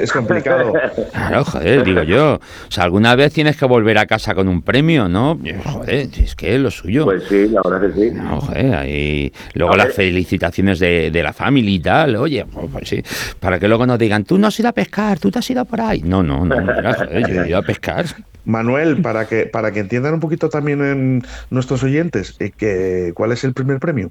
es, 0.00 0.12
complicado. 0.12 0.72
Claro, 1.12 1.44
joder, 1.44 1.82
digo 1.82 2.04
yo. 2.04 2.34
O 2.34 2.70
sea, 2.70 2.84
alguna 2.84 3.16
vez 3.16 3.32
tienes 3.32 3.56
que 3.56 3.64
volver 3.64 3.98
a 3.98 4.06
casa 4.06 4.36
con 4.36 4.46
un 4.46 4.62
premio, 4.62 5.08
¿no? 5.08 5.36
Joder, 5.64 6.08
es 6.16 6.36
que 6.36 6.54
es 6.54 6.60
lo 6.60 6.70
suyo. 6.70 7.06
Pues 7.06 7.24
sí, 7.28 7.48
la 7.48 7.60
verdad 7.64 7.88
que 7.88 8.00
sí. 8.00 8.14
No, 8.14 8.40
joder. 8.40 9.32
Luego 9.54 9.74
las 9.74 9.92
felicitaciones 9.92 10.78
de, 10.78 11.20
la 11.20 11.32
familia 11.32 11.74
y 11.74 11.80
tal, 11.80 12.14
oye, 12.14 12.46
pues, 12.70 12.88
sí. 12.88 13.02
Para 13.40 13.58
que 13.58 13.66
luego 13.66 13.84
nos 13.84 13.98
digan, 13.98 14.22
tú 14.22 14.38
no 14.38 14.46
has 14.46 14.60
ido 14.60 14.68
a 14.68 14.72
pescar, 14.72 15.18
tú 15.18 15.32
te 15.32 15.40
has 15.40 15.50
ido 15.50 15.64
por 15.64 15.80
ahí. 15.80 16.02
No, 16.02 16.22
no, 16.22 16.44
no, 16.44 16.54
joder, 16.54 17.28
yo 17.28 17.42
he 17.42 17.48
ido 17.48 17.58
a 17.58 17.62
pescar. 17.62 18.06
Manuel, 18.46 19.02
para 19.02 19.26
que, 19.26 19.46
para 19.46 19.72
que 19.72 19.80
entiendan 19.80 20.14
un 20.14 20.20
poquito 20.20 20.48
también 20.48 20.82
en 20.82 21.22
nuestros 21.50 21.82
oyentes, 21.82 22.36
eh, 22.40 22.52
que, 22.56 23.12
¿cuál 23.14 23.32
es 23.32 23.44
el 23.44 23.52
primer 23.52 23.80
premio? 23.80 24.10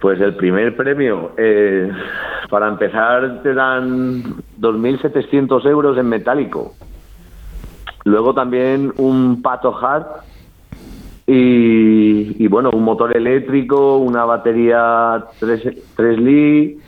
Pues 0.00 0.20
el 0.20 0.36
primer 0.36 0.76
premio, 0.76 1.32
eh, 1.36 1.90
para 2.48 2.68
empezar, 2.68 3.42
te 3.42 3.54
dan 3.54 4.22
2.700 4.60 5.66
euros 5.66 5.98
en 5.98 6.08
metálico. 6.08 6.74
Luego 8.04 8.34
también 8.34 8.92
un 8.96 9.42
pato 9.42 9.76
hard 9.76 10.06
y, 11.26 12.46
bueno, 12.48 12.70
un 12.70 12.82
motor 12.82 13.16
eléctrico, 13.16 13.98
una 13.98 14.24
batería 14.24 15.24
3, 15.38 15.62
3 15.96 16.18
li 16.18 16.78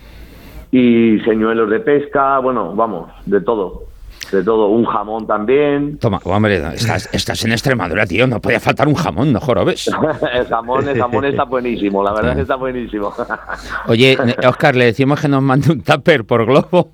y 0.73 1.21
señuelos 1.21 1.71
de 1.71 1.81
pesca, 1.81 2.39
bueno, 2.39 2.75
vamos, 2.75 3.11
de 3.27 3.41
todo 3.41 3.92
de 4.39 4.45
todo, 4.45 4.69
un 4.69 4.85
jamón 4.85 5.27
también. 5.27 5.99
Toma, 5.99 6.21
hombre, 6.25 6.57
estás, 6.75 7.09
estás 7.13 7.45
en 7.45 7.53
Extremadura, 7.53 8.07
tío, 8.07 8.27
no 8.27 8.41
podía 8.41 8.61
faltar 8.61 8.89
un 8.89 8.95
jamón, 8.95 9.33
no 9.33 9.41
ves 9.65 9.89
el 10.33 10.47
jamón, 10.47 10.89
el 10.89 10.99
jamón 10.99 11.25
está 11.25 11.45
buenísimo, 11.45 12.03
la 12.03 12.13
verdad 12.13 12.31
es 12.31 12.37
que 12.37 12.43
está 12.43 12.57
buenísimo. 12.57 13.13
Oye, 13.87 14.17
Oscar, 14.47 14.75
le 14.77 14.87
decimos 14.87 15.21
que 15.21 15.29
nos 15.29 15.43
mande 15.43 15.73
un 15.73 15.83
tupper 15.83 16.25
por 16.25 16.47
globo. 16.47 16.93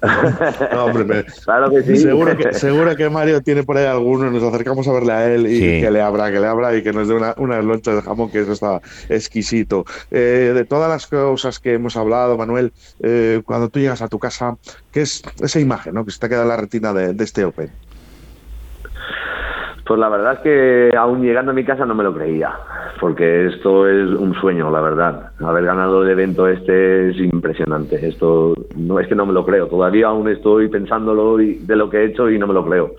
No, 0.72 0.84
hombre, 0.86 1.24
claro 1.44 1.70
que 1.70 1.82
sí. 1.82 1.96
Seguro 1.98 2.36
que, 2.36 2.52
seguro 2.54 2.96
que 2.96 3.08
Mario 3.08 3.40
tiene 3.42 3.62
por 3.62 3.76
ahí 3.76 3.86
alguno, 3.86 4.30
nos 4.30 4.42
acercamos 4.42 4.86
a 4.88 4.92
verle 4.92 5.12
a 5.12 5.32
él 5.32 5.46
y 5.46 5.80
que 5.80 5.90
le 5.90 6.00
abra, 6.00 6.30
que 6.30 6.40
le 6.40 6.46
abra 6.46 6.76
y 6.76 6.82
que 6.82 6.92
nos 6.92 7.08
dé 7.08 7.14
una, 7.14 7.34
una 7.38 7.60
loncha 7.62 7.94
de 7.94 8.02
jamón, 8.02 8.30
que 8.30 8.40
eso 8.40 8.52
está 8.52 8.80
exquisito. 9.08 9.84
Eh, 10.10 10.52
de 10.54 10.64
todas 10.64 10.88
las 10.88 11.06
cosas 11.06 11.58
que 11.58 11.74
hemos 11.74 11.96
hablado, 11.96 12.36
Manuel, 12.36 12.72
eh, 13.00 13.42
cuando 13.44 13.68
tú 13.68 13.78
llegas 13.78 14.02
a 14.02 14.08
tu 14.08 14.18
casa, 14.18 14.56
¿qué 14.92 15.02
es 15.02 15.22
esa 15.40 15.60
imagen 15.60 15.94
¿no? 15.94 16.04
que 16.04 16.10
se 16.10 16.20
te 16.20 16.28
queda 16.28 16.42
en 16.42 16.48
la 16.48 16.56
retina 16.56 16.92
de, 16.92 17.12
de 17.14 17.24
este 17.24 17.44
Open? 17.44 17.70
Pues 19.86 20.00
la 20.00 20.08
verdad 20.08 20.32
es 20.34 20.38
que 20.40 20.96
aún 20.96 21.22
llegando 21.22 21.52
a 21.52 21.54
mi 21.54 21.64
casa 21.64 21.86
no 21.86 21.94
me 21.94 22.02
lo 22.02 22.12
creía, 22.12 22.52
porque 23.00 23.46
esto 23.46 23.88
es 23.88 24.10
un 24.10 24.34
sueño, 24.34 24.70
la 24.70 24.80
verdad. 24.80 25.30
Haber 25.40 25.64
ganado 25.64 26.02
el 26.02 26.10
evento 26.10 26.48
este 26.48 27.10
es 27.10 27.16
impresionante. 27.18 28.06
Esto 28.06 28.54
no 28.76 29.00
es 29.00 29.08
que 29.08 29.14
no 29.14 29.26
me 29.26 29.32
lo 29.32 29.44
creo. 29.44 29.66
Todavía 29.66 30.08
aún 30.08 30.28
estoy 30.28 30.68
pensándolo 30.68 31.36
de 31.36 31.76
lo 31.76 31.90
que 31.90 31.98
he 31.98 32.04
hecho 32.06 32.30
y 32.30 32.38
no 32.38 32.46
me 32.46 32.54
lo 32.54 32.64
creo. 32.64 32.94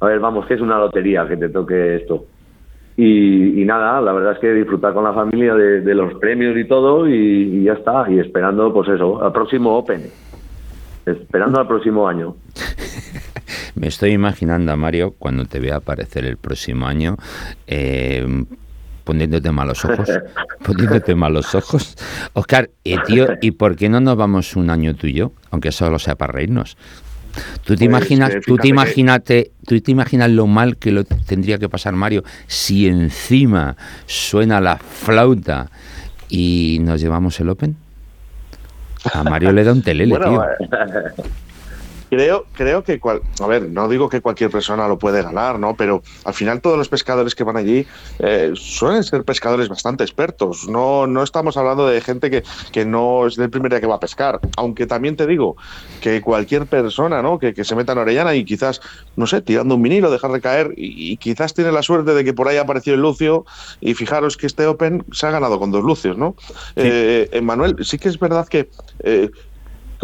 A 0.00 0.06
ver, 0.06 0.20
vamos, 0.20 0.46
que 0.46 0.54
es 0.54 0.60
una 0.60 0.78
lotería 0.78 1.26
que 1.26 1.36
te 1.36 1.48
toque 1.48 1.96
esto. 1.96 2.26
Y, 2.96 3.64
nada, 3.64 4.00
la 4.00 4.12
verdad 4.12 4.34
es 4.34 4.38
que 4.38 4.52
disfrutar 4.52 4.94
con 4.94 5.02
la 5.02 5.12
familia 5.12 5.54
de, 5.54 5.94
los 5.94 6.14
premios 6.14 6.56
y 6.56 6.64
todo 6.64 7.08
y, 7.08 7.12
y 7.14 7.64
ya 7.64 7.72
está. 7.72 8.06
Y 8.08 8.18
esperando, 8.18 8.72
pues 8.72 8.88
eso, 8.88 9.22
al 9.24 9.32
próximo 9.32 9.76
Open. 9.76 10.02
Esperando 11.06 11.60
al 11.60 11.66
próximo 11.66 12.08
año. 12.08 12.36
Me 13.74 13.88
estoy 13.88 14.12
imaginando 14.12 14.72
a 14.72 14.76
Mario 14.76 15.14
cuando 15.18 15.44
te 15.44 15.58
vea 15.58 15.76
aparecer 15.76 16.24
el 16.24 16.36
próximo 16.36 16.86
año. 16.86 17.16
Eh, 17.66 18.24
poniéndote 19.04 19.52
malos 19.52 19.84
ojos, 19.84 20.08
poniéndote 20.64 21.14
malos 21.14 21.54
ojos. 21.54 21.96
Oscar, 22.32 22.70
eh, 22.84 22.96
tío, 23.06 23.28
¿y 23.40 23.52
por 23.52 23.76
qué 23.76 23.88
no 23.88 24.00
nos 24.00 24.16
vamos 24.16 24.56
un 24.56 24.70
año 24.70 24.94
tú 24.94 25.06
y 25.06 25.12
yo? 25.12 25.32
Aunque 25.50 25.72
solo 25.72 25.98
sea 25.98 26.16
para 26.16 26.32
reírnos. 26.32 26.76
¿Tú 27.64 27.74
te, 27.74 27.76
pues, 27.76 27.82
imaginas, 27.82 28.32
tú, 28.46 28.56
te 28.56 28.68
imagínate, 28.68 29.50
¿Tú 29.66 29.80
te 29.80 29.90
imaginas 29.90 30.30
lo 30.30 30.46
mal 30.46 30.76
que 30.76 30.92
lo 30.92 31.04
tendría 31.04 31.58
que 31.58 31.68
pasar 31.68 31.94
Mario 31.94 32.22
si 32.46 32.86
encima 32.86 33.76
suena 34.06 34.60
la 34.60 34.76
flauta 34.76 35.70
y 36.28 36.78
nos 36.82 37.00
llevamos 37.00 37.40
el 37.40 37.48
Open? 37.48 37.76
A 39.12 39.24
Mario 39.24 39.52
le 39.52 39.64
da 39.64 39.72
un 39.72 39.82
telele, 39.82 40.16
tío. 40.16 40.42
Creo, 42.14 42.46
creo 42.52 42.84
que, 42.84 43.00
cual, 43.00 43.22
a 43.40 43.46
ver, 43.48 43.68
no 43.68 43.88
digo 43.88 44.08
que 44.08 44.20
cualquier 44.20 44.48
persona 44.48 44.86
lo 44.86 44.98
puede 44.98 45.20
ganar, 45.20 45.58
¿no? 45.58 45.74
Pero 45.74 46.00
al 46.24 46.32
final 46.32 46.60
todos 46.60 46.78
los 46.78 46.88
pescadores 46.88 47.34
que 47.34 47.42
van 47.42 47.56
allí 47.56 47.86
eh, 48.20 48.52
suelen 48.54 49.02
ser 49.02 49.24
pescadores 49.24 49.68
bastante 49.68 50.04
expertos. 50.04 50.68
No, 50.68 51.08
no 51.08 51.24
estamos 51.24 51.56
hablando 51.56 51.88
de 51.88 52.00
gente 52.00 52.30
que, 52.30 52.44
que 52.70 52.84
no 52.84 53.26
es 53.26 53.34
del 53.34 53.50
primer 53.50 53.72
día 53.72 53.80
que 53.80 53.88
va 53.88 53.96
a 53.96 54.00
pescar. 54.00 54.38
Aunque 54.56 54.86
también 54.86 55.16
te 55.16 55.26
digo 55.26 55.56
que 56.00 56.20
cualquier 56.20 56.66
persona, 56.66 57.20
¿no? 57.20 57.40
Que, 57.40 57.52
que 57.52 57.64
se 57.64 57.74
meta 57.74 57.92
en 57.92 57.98
Orellana 57.98 58.36
y 58.36 58.44
quizás, 58.44 58.80
no 59.16 59.26
sé, 59.26 59.40
tirando 59.40 59.74
un 59.74 59.82
vinilo, 59.82 60.08
dejar 60.08 60.30
de 60.30 60.40
caer 60.40 60.72
y, 60.76 61.16
quizás 61.16 61.52
tiene 61.52 61.72
la 61.72 61.82
suerte 61.82 62.14
de 62.14 62.24
que 62.24 62.32
por 62.32 62.46
ahí 62.46 62.58
apareció 62.58 62.94
el 62.94 63.00
Lucio 63.00 63.44
y 63.80 63.94
fijaros 63.94 64.36
que 64.36 64.46
este 64.46 64.66
Open 64.66 65.04
se 65.10 65.26
ha 65.26 65.30
ganado 65.30 65.58
con 65.58 65.72
dos 65.72 65.82
Lucios, 65.82 66.16
¿no? 66.16 66.36
Eh, 66.76 67.40
Manuel, 67.42 67.76
sí 67.84 67.98
que 67.98 68.08
es 68.08 68.20
verdad 68.20 68.46
que 68.46 68.68
eh, 69.00 69.30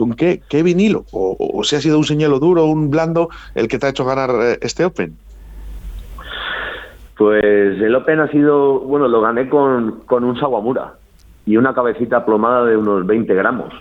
¿Con 0.00 0.14
qué, 0.14 0.40
qué 0.48 0.62
vinilo? 0.62 1.04
O, 1.12 1.62
si 1.62 1.76
ha 1.76 1.80
sido 1.80 1.98
un 1.98 2.04
señuelo 2.04 2.38
duro 2.38 2.64
un 2.64 2.88
blando 2.88 3.28
el 3.54 3.68
que 3.68 3.78
te 3.78 3.84
ha 3.84 3.90
hecho 3.90 4.06
ganar 4.06 4.30
eh, 4.30 4.58
este 4.62 4.86
Open? 4.86 5.14
Pues 7.18 7.44
el 7.44 7.94
Open 7.94 8.20
ha 8.20 8.28
sido, 8.28 8.80
bueno, 8.80 9.08
lo 9.08 9.20
gané 9.20 9.50
con, 9.50 10.00
con 10.06 10.24
un 10.24 10.40
Sawamura 10.40 10.94
y 11.44 11.58
una 11.58 11.74
cabecita 11.74 12.24
plomada 12.24 12.64
de 12.64 12.78
unos 12.78 13.06
20 13.06 13.34
gramos. 13.34 13.74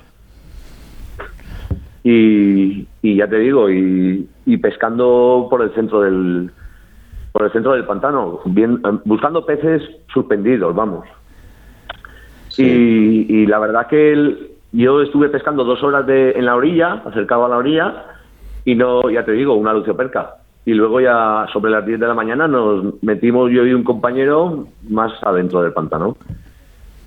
Y, 2.04 2.86
y 3.02 3.16
ya 3.16 3.30
te 3.30 3.40
digo, 3.40 3.70
y, 3.70 4.28
y, 4.46 4.58
pescando 4.58 5.48
por 5.50 5.62
el 5.62 5.74
centro 5.74 6.02
del 6.02 6.52
por 7.32 7.46
el 7.46 7.52
centro 7.54 7.72
del 7.72 7.86
pantano, 7.86 8.42
bien, 8.44 8.82
buscando 9.06 9.46
peces 9.46 9.84
suspendidos, 10.14 10.76
vamos. 10.76 11.08
Y, 12.58 13.26
y, 13.30 13.46
la 13.46 13.60
verdad 13.60 13.88
que 13.88 14.12
el, 14.12 14.50
yo 14.72 15.02
estuve 15.02 15.30
pescando 15.30 15.64
dos 15.64 15.82
horas 15.84 16.06
de, 16.06 16.32
en 16.32 16.46
la 16.46 16.56
orilla, 16.56 17.02
acercado 17.06 17.46
a 17.46 17.50
la 17.50 17.58
orilla, 17.58 18.06
y 18.66 18.76
no, 18.76 19.10
ya 19.10 19.26
te 19.26 19.32
digo, 19.32 19.56
una 19.56 19.74
lucioperca. 19.74 20.36
Y 20.66 20.74
luego 20.74 21.00
ya 21.00 21.48
sobre 21.52 21.72
las 21.72 21.86
10 21.86 22.00
de 22.00 22.08
la 22.08 22.14
mañana 22.14 22.48
nos 22.48 23.02
metimos 23.02 23.50
yo 23.52 23.66
y 23.66 23.74
un 23.74 23.84
compañero 23.84 24.68
más 24.88 25.12
adentro 25.24 25.62
del 25.64 25.74
pantano. 25.74 26.18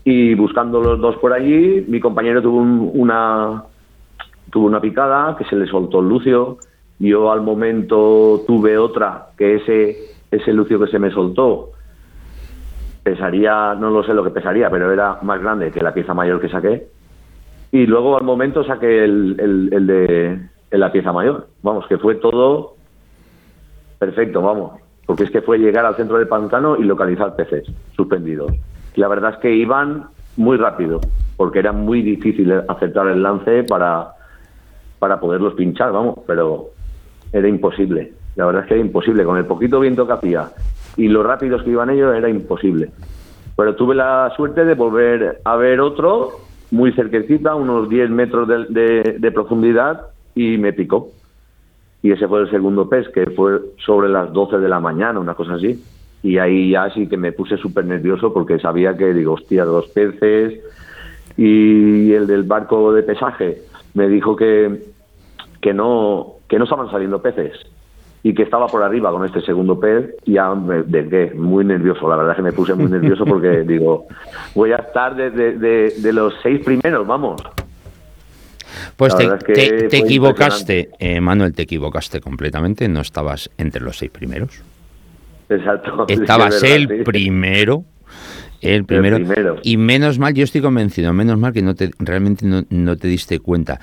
Y 0.05 0.35
buscando 0.35 0.81
los 0.81 1.01
dos 1.01 1.17
por 1.19 1.33
allí, 1.33 1.85
mi 1.87 2.01
compañero 2.01 2.43
tuvo 2.43 2.59
una 2.59 3.63
tuvo 4.51 4.67
una 4.67 4.81
picada 4.81 5.37
que 5.37 5.45
se 5.45 5.55
le 5.55 5.67
soltó 5.67 6.01
el 6.01 6.09
lucio. 6.09 6.59
Yo 6.99 7.31
al 7.31 7.43
momento 7.43 8.43
tuve 8.47 8.77
otra 8.79 9.29
que 9.39 9.57
ese 9.57 9.97
ese 10.31 10.53
lucio 10.53 10.81
que 10.81 10.91
se 10.91 10.99
me 10.99 11.11
soltó 11.13 11.71
pesaría, 13.05 13.75
no 13.75 13.91
lo 13.91 14.03
sé 14.03 14.15
lo 14.15 14.25
que 14.25 14.31
pesaría, 14.31 14.71
pero 14.71 14.91
era 14.91 15.19
más 15.23 15.41
grande 15.41 15.71
que 15.71 15.83
la 15.83 15.95
pieza 15.95 16.15
mayor 16.15 16.41
que 16.41 16.49
saqué 16.49 16.89
y 17.73 17.87
luego 17.87 18.19
al 18.19 18.25
momento 18.25 18.63
saqué 18.65 19.03
el, 19.03 19.71
el, 19.73 19.87
de 19.87 20.39
la 20.79 20.93
pieza 20.93 21.11
mayor. 21.11 21.49
Vamos, 21.63 21.87
que 21.89 21.97
fue 21.97 22.17
todo 22.17 22.75
perfecto, 23.99 24.43
vamos. 24.43 24.79
Porque 25.07 25.25
es 25.25 25.31
que 25.31 25.41
fue 25.41 25.59
llegar 25.59 25.87
al 25.87 25.97
centro 25.97 26.19
del 26.19 26.29
pantano 26.29 26.77
y 26.77 26.85
localizar 26.85 27.35
peces 27.35 27.65
suspendidos. 27.97 28.53
Y 28.95 29.01
la 29.01 29.09
verdad 29.09 29.35
es 29.35 29.37
que 29.39 29.55
iban 29.55 30.07
muy 30.37 30.59
rápido, 30.59 31.01
porque 31.39 31.61
era 31.61 31.73
muy 31.73 32.03
difícil 32.03 32.53
aceptar 32.69 33.09
el 33.09 33.23
lance 33.23 33.65
para, 33.65 34.13
para 34.99 35.19
poderlos 35.19 35.55
pinchar, 35.55 35.93
vamos, 35.93 36.19
pero 36.27 36.67
era 37.33 37.49
imposible. 37.49 38.13
La 38.37 38.45
verdad 38.45 38.63
es 38.63 38.69
que 38.69 38.75
era 38.75 38.85
imposible. 38.85 39.25
Con 39.25 39.39
el 39.39 39.47
poquito 39.47 39.81
viento 39.81 40.07
que 40.07 40.13
hacía 40.13 40.51
y 40.99 41.09
lo 41.09 41.23
rápidos 41.23 41.63
que 41.63 41.71
iban 41.71 41.89
ellos, 41.89 42.15
era 42.15 42.29
imposible. 42.29 42.91
Pero 43.57 43.75
tuve 43.77 43.95
la 43.95 44.31
suerte 44.37 44.67
de 44.67 44.75
volver 44.75 45.41
a 45.43 45.57
ver 45.57 45.81
otro 45.81 46.52
muy 46.73 46.93
cerquecita, 46.93 47.55
unos 47.55 47.89
10 47.89 48.11
metros 48.11 48.49
de, 48.49 49.31
profundidad, 49.33 50.07
y 50.35 50.57
me 50.57 50.73
picó. 50.73 51.11
Y 52.03 52.11
ese 52.11 52.27
fue 52.27 52.41
el 52.41 52.51
segundo 52.51 52.89
pez, 52.89 53.09
que 53.11 53.27
fue 53.27 53.61
sobre 53.85 54.09
las 54.09 54.33
12 54.33 54.59
de 54.59 54.69
la 54.71 54.81
mañana, 54.81 55.21
una 55.21 55.35
cosa 55.35 55.55
así. 55.55 55.85
Y 56.23 56.39
ahí 56.39 56.71
ya 56.71 56.89
sí 56.91 57.07
que 57.09 57.19
me 57.19 57.33
puse 57.33 57.59
súper 57.59 57.85
nervioso 57.85 58.33
porque 58.33 58.59
sabía 58.59 58.97
que, 58.97 59.13
digo, 59.13 59.35
hostia, 59.35 59.67
dos 59.67 59.89
peces. 59.89 60.61
Y 61.37 62.13
el 62.13 62.27
del 62.27 62.45
barco 62.45 62.93
de 62.95 63.03
pesaje 63.03 63.59
me 63.93 64.09
dijo 64.09 64.35
que, 64.35 64.83
que, 65.61 65.75
no, 65.75 66.37
que 66.49 66.59
no 66.59 66.65
estaban 66.65 66.91
saliendo 66.91 67.21
peces. 67.21 67.53
Y 68.23 68.35
que 68.35 68.45
estaba 68.45 68.67
por 68.67 68.83
arriba 68.83 69.11
con 69.11 69.25
este 69.25 69.41
segundo 69.41 69.79
pez 69.79 70.15
y 70.25 70.35
ya 70.35 70.55
me 70.55 70.85
quedé 70.85 71.35
muy 71.35 71.65
nervioso, 71.65 72.09
la 72.09 72.17
verdad 72.17 72.33
es 72.33 72.37
que 72.37 72.43
me 72.43 72.53
puse 72.53 72.75
muy 72.75 72.91
nervioso 72.91 73.25
porque 73.25 73.63
digo, 73.63 74.07
voy 74.55 74.73
a 74.73 74.77
estar 74.77 75.15
de, 75.17 75.31
de, 75.31 76.13
los 76.13 76.35
seis 76.43 76.61
primeros, 76.65 77.07
vamos. 77.07 77.43
Pues 78.97 79.15
te, 79.17 79.89
te, 79.89 79.99
equivocaste, 79.99 80.91
eh, 80.99 81.21
Manuel, 81.21 81.55
te 81.55 81.63
equivocaste 81.63 82.21
completamente, 82.21 82.89
no 82.89 83.01
estabas 83.01 83.51
entre 83.59 83.83
los 83.83 83.99
seis 83.99 84.11
primeros. 84.11 84.63
Exacto. 85.49 86.07
Estabas 86.09 86.63
el 86.63 87.03
primero 87.05 87.85
el 88.63 88.85
primero. 88.85 89.59
Y 89.63 89.77
menos 89.77 90.19
mal, 90.21 90.35
yo 90.35 90.45
estoy 90.45 90.61
convencido, 90.61 91.13
menos 91.13 91.37
mal 91.37 91.53
que 91.53 91.63
no 91.63 91.75
te, 91.75 91.91
realmente 91.99 92.47
no, 92.47 92.97
te 92.97 93.09
diste 93.09 93.41
cuenta. 93.41 93.81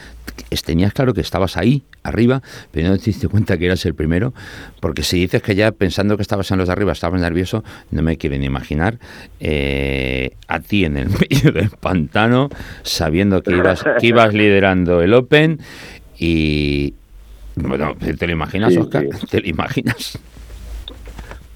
Tenías 0.66 0.94
claro 0.94 1.14
que 1.14 1.20
estabas 1.20 1.58
ahí, 1.58 1.84
arriba, 2.02 2.42
pero 2.72 2.90
no 2.90 2.98
te 2.98 3.06
diste 3.06 3.28
cuenta 3.28 3.58
que 3.58 3.66
eras 3.66 3.86
el 3.86 3.94
primero, 3.94 4.34
porque 4.80 5.04
si 5.04 5.20
dices 5.20 5.44
que 5.44 5.54
ya 5.54 5.72
pensando 5.74 6.16
que 6.16 6.22
estabas 6.22 6.50
en 6.52 6.58
los 6.60 6.68
de 6.68 6.72
arriba 6.72 6.94
estabas 6.94 7.20
nervioso, 7.20 7.64
no 7.92 8.02
me 8.02 8.18
quieren 8.18 8.44
imaginar 8.44 9.00
eh, 9.42 10.32
a 10.48 10.62
ti 10.62 10.86
en 10.86 10.96
el 10.96 11.10
medio 11.30 11.52
del 11.52 11.70
pantano, 11.72 12.50
sabiendo 12.84 13.44
que 13.44 13.52
ibas, 13.52 13.84
que 14.00 14.08
ibas 14.08 14.34
liderando 14.34 15.02
el 15.02 15.14
Open 15.14 15.60
y... 16.18 16.94
Bueno, 17.56 17.94
¿te 18.00 18.26
lo 18.26 18.32
imaginas, 18.32 18.78
Oscar? 18.78 19.06
¿Te 19.30 19.42
lo 19.42 19.48
imaginas? 19.50 20.18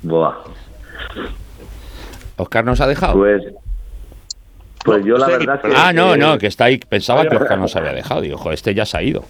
Buah. 0.02 0.34
¿Oscar 2.38 2.66
nos 2.66 2.82
ha 2.82 2.88
dejado? 2.88 3.14
Pues, 3.14 3.44
pues 4.84 5.06
yo 5.06 5.18
la 5.18 5.28
verdad 5.28 5.62
que... 5.62 5.74
Ah, 5.76 5.94
no, 5.94 6.18
no, 6.18 6.38
que 6.38 6.48
está 6.48 6.66
ahí. 6.66 6.78
Pensaba 6.78 7.28
que 7.28 7.36
Oscar 7.36 7.58
nos 7.58 7.76
había 7.76 7.94
dejado. 7.94 8.22
Digo, 8.22 8.52
este 8.52 8.74
ya 8.74 8.86
se 8.86 8.98
ha 8.98 9.04
ido. 9.04 9.24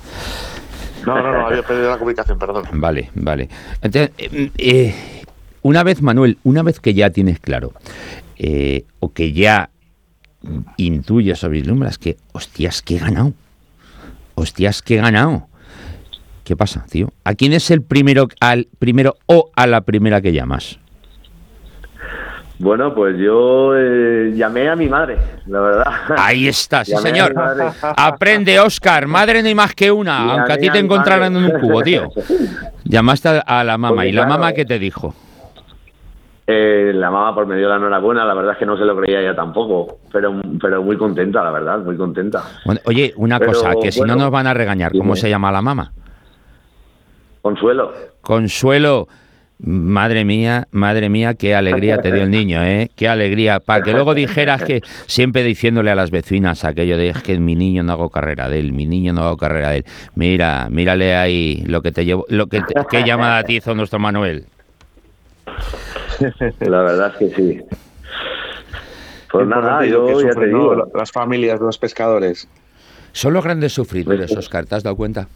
No, 1.05 1.21
no, 1.21 1.31
no, 1.31 1.47
había 1.47 1.63
perdido 1.63 1.89
la 1.89 1.97
comunicación, 1.97 2.39
perdón. 2.39 2.65
Vale, 2.73 3.11
vale. 3.13 3.49
Entonces, 3.81 4.11
eh, 4.17 4.51
eh, 4.57 4.95
una 5.61 5.83
vez, 5.83 6.01
Manuel, 6.01 6.37
una 6.43 6.63
vez 6.63 6.79
que 6.79 6.93
ya 6.93 7.09
tienes 7.09 7.39
claro, 7.39 7.73
eh, 8.37 8.85
o 8.99 9.11
que 9.11 9.33
ya 9.33 9.69
intuyes 10.77 11.43
o 11.43 11.49
vislumbras 11.49 11.97
que, 11.97 12.17
hostias, 12.31 12.81
que 12.81 12.95
he 12.95 12.99
ganado. 12.99 13.33
Hostias, 14.35 14.81
que 14.81 14.95
he 14.95 15.01
ganado. 15.01 15.47
¿Qué 16.43 16.55
pasa, 16.55 16.85
tío? 16.89 17.11
¿A 17.23 17.35
quién 17.35 17.53
es 17.53 17.71
el 17.71 17.81
primero, 17.81 18.27
al 18.39 18.67
primero 18.79 19.15
o 19.25 19.51
a 19.55 19.67
la 19.67 19.81
primera 19.81 20.21
que 20.21 20.33
llamas? 20.33 20.79
Bueno, 22.59 22.93
pues 22.93 23.17
yo 23.17 23.75
eh, 23.75 24.31
llamé 24.35 24.69
a 24.69 24.75
mi 24.75 24.87
madre, 24.87 25.17
la 25.47 25.59
verdad. 25.59 25.85
Ahí 26.17 26.47
está, 26.47 26.85
sí 26.85 26.95
señor. 26.97 27.33
Aprende, 27.81 28.59
Oscar. 28.59 29.07
Madre 29.07 29.41
no 29.41 29.47
hay 29.47 29.55
más 29.55 29.73
que 29.73 29.91
una, 29.91 30.33
aunque 30.33 30.53
a 30.53 30.57
ti 30.57 30.69
te 30.69 30.79
encontraran 30.79 31.35
en 31.35 31.45
un 31.45 31.59
cubo, 31.59 31.81
tío. 31.81 32.09
Llamaste 32.85 33.41
a 33.45 33.63
la 33.63 33.77
mamá. 33.77 34.05
¿Y 34.05 34.11
la 34.11 34.25
mamá 34.25 34.53
qué 34.53 34.65
te 34.65 34.77
dijo? 34.79 35.13
Eh, 36.45 36.91
la 36.93 37.09
mamá 37.09 37.33
por 37.33 37.45
pues, 37.45 37.55
me 37.55 37.57
dio 37.57 37.69
la 37.69 37.77
enhorabuena, 37.77 38.25
la 38.25 38.33
verdad 38.33 38.51
es 38.53 38.57
que 38.57 38.65
no 38.65 38.77
se 38.77 38.83
lo 38.83 38.97
creía 38.97 39.21
ella 39.21 39.33
tampoco, 39.33 39.99
pero, 40.11 40.41
pero 40.61 40.83
muy 40.83 40.97
contenta, 40.97 41.41
la 41.41 41.51
verdad, 41.51 41.79
muy 41.79 41.95
contenta. 41.95 42.43
oye, 42.85 43.13
una 43.15 43.39
cosa, 43.39 43.73
que 43.81 43.93
si 43.93 44.01
no 44.01 44.15
nos 44.17 44.29
van 44.29 44.47
a 44.47 44.53
regañar, 44.53 44.91
¿cómo 44.91 45.15
se 45.15 45.29
llama 45.29 45.51
la 45.53 45.61
mamá? 45.61 45.93
Consuelo. 47.41 47.93
Consuelo, 48.21 49.07
Madre 49.65 50.25
mía, 50.25 50.67
madre 50.71 51.07
mía, 51.07 51.35
qué 51.35 51.55
alegría 51.55 52.01
te 52.01 52.11
dio 52.11 52.23
el 52.23 52.31
niño, 52.31 52.61
¿eh? 52.61 52.91
Qué 52.97 53.07
alegría. 53.07 53.61
Para 53.61 53.81
que 53.81 53.93
luego 53.93 54.13
dijeras 54.13 54.61
que 54.61 54.81
siempre 55.05 55.41
diciéndole 55.41 55.89
a 55.89 55.95
las 55.95 56.11
vecinas 56.11 56.65
aquello 56.65 56.97
de 56.97 57.07
es 57.07 57.23
que 57.23 57.39
mi 57.39 57.55
niño 57.55 57.81
no 57.81 57.93
hago 57.93 58.09
carrera 58.09 58.49
de 58.49 58.59
él, 58.59 58.73
mi 58.73 58.85
niño 58.85 59.13
no 59.13 59.23
hago 59.23 59.37
carrera 59.37 59.69
de 59.69 59.77
él. 59.77 59.85
Mira, 60.15 60.67
mírale 60.69 61.15
ahí 61.15 61.63
lo 61.65 61.81
que 61.81 61.93
te 61.93 62.03
llevo, 62.03 62.25
lo 62.27 62.47
que 62.47 62.61
qué 62.89 63.05
llamada 63.05 63.41
te 63.43 63.53
hizo 63.53 63.73
nuestro 63.73 63.99
Manuel. 63.99 64.47
La 66.59 66.81
verdad 66.81 67.13
es 67.13 67.29
que 67.29 67.35
sí. 67.35 67.61
Pues 69.31 69.47
nada, 69.47 69.85
yo 69.85 70.21
ya 70.21 70.31
te 70.31 70.47
digo. 70.47 70.91
Las 70.93 71.11
familias 71.11 71.59
de 71.61 71.65
los 71.65 71.77
pescadores. 71.77 72.49
Son 73.13 73.31
los 73.31 73.43
grandes 73.43 73.71
sufridores, 73.71 74.27
pues 74.27 74.39
Oscar, 74.39 74.65
¿te 74.65 74.75
has 74.75 74.83
dado 74.83 74.97
cuenta? 74.97 75.29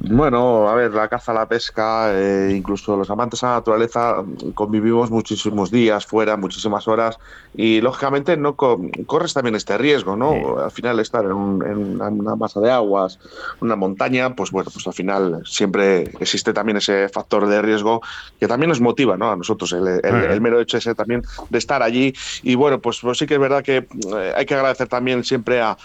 Bueno, 0.00 0.68
a 0.68 0.74
ver, 0.74 0.94
la 0.94 1.08
caza, 1.08 1.34
la 1.34 1.46
pesca, 1.46 2.12
eh, 2.14 2.54
incluso 2.56 2.96
los 2.96 3.10
amantes 3.10 3.42
a 3.42 3.48
la 3.48 3.54
naturaleza 3.56 4.24
convivimos 4.54 5.10
muchísimos 5.10 5.70
días 5.70 6.06
fuera, 6.06 6.36
muchísimas 6.36 6.88
horas 6.88 7.18
y 7.54 7.80
lógicamente 7.80 8.36
no 8.36 8.54
corres 8.54 9.34
también 9.34 9.54
este 9.56 9.76
riesgo, 9.76 10.16
¿no? 10.16 10.58
Al 10.58 10.70
final 10.70 10.98
estar 11.00 11.24
en, 11.24 11.32
una 11.32 12.36
masa 12.36 12.60
de 12.60 12.70
aguas, 12.70 13.18
una 13.60 13.76
montaña, 13.76 14.34
pues 14.34 14.50
bueno, 14.50 14.70
pues 14.72 14.86
al 14.86 14.94
final 14.94 15.42
siempre 15.44 16.10
existe 16.20 16.52
también 16.52 16.78
ese 16.78 17.08
factor 17.08 17.46
de 17.46 17.60
riesgo 17.60 18.00
que 18.40 18.48
también 18.48 18.70
nos 18.70 18.80
motiva, 18.80 19.16
¿no? 19.16 19.30
A 19.30 19.36
nosotros 19.36 19.72
el, 19.72 20.40
mero 20.40 20.60
hecho 20.60 20.78
ese 20.78 20.94
también 20.94 21.22
de 21.50 21.58
estar 21.58 21.82
allí 21.82 22.14
y 22.42 22.54
bueno, 22.54 22.80
pues, 22.80 23.00
pues 23.00 23.18
sí 23.18 23.26
que 23.26 23.34
es 23.34 23.40
verdad 23.40 23.62
que 23.62 23.76
eh, 24.16 24.32
hay 24.34 24.46
que 24.46 24.54
agradecer 24.54 24.88
también 24.88 25.24
siempre 25.24 25.60
a, 25.60 25.76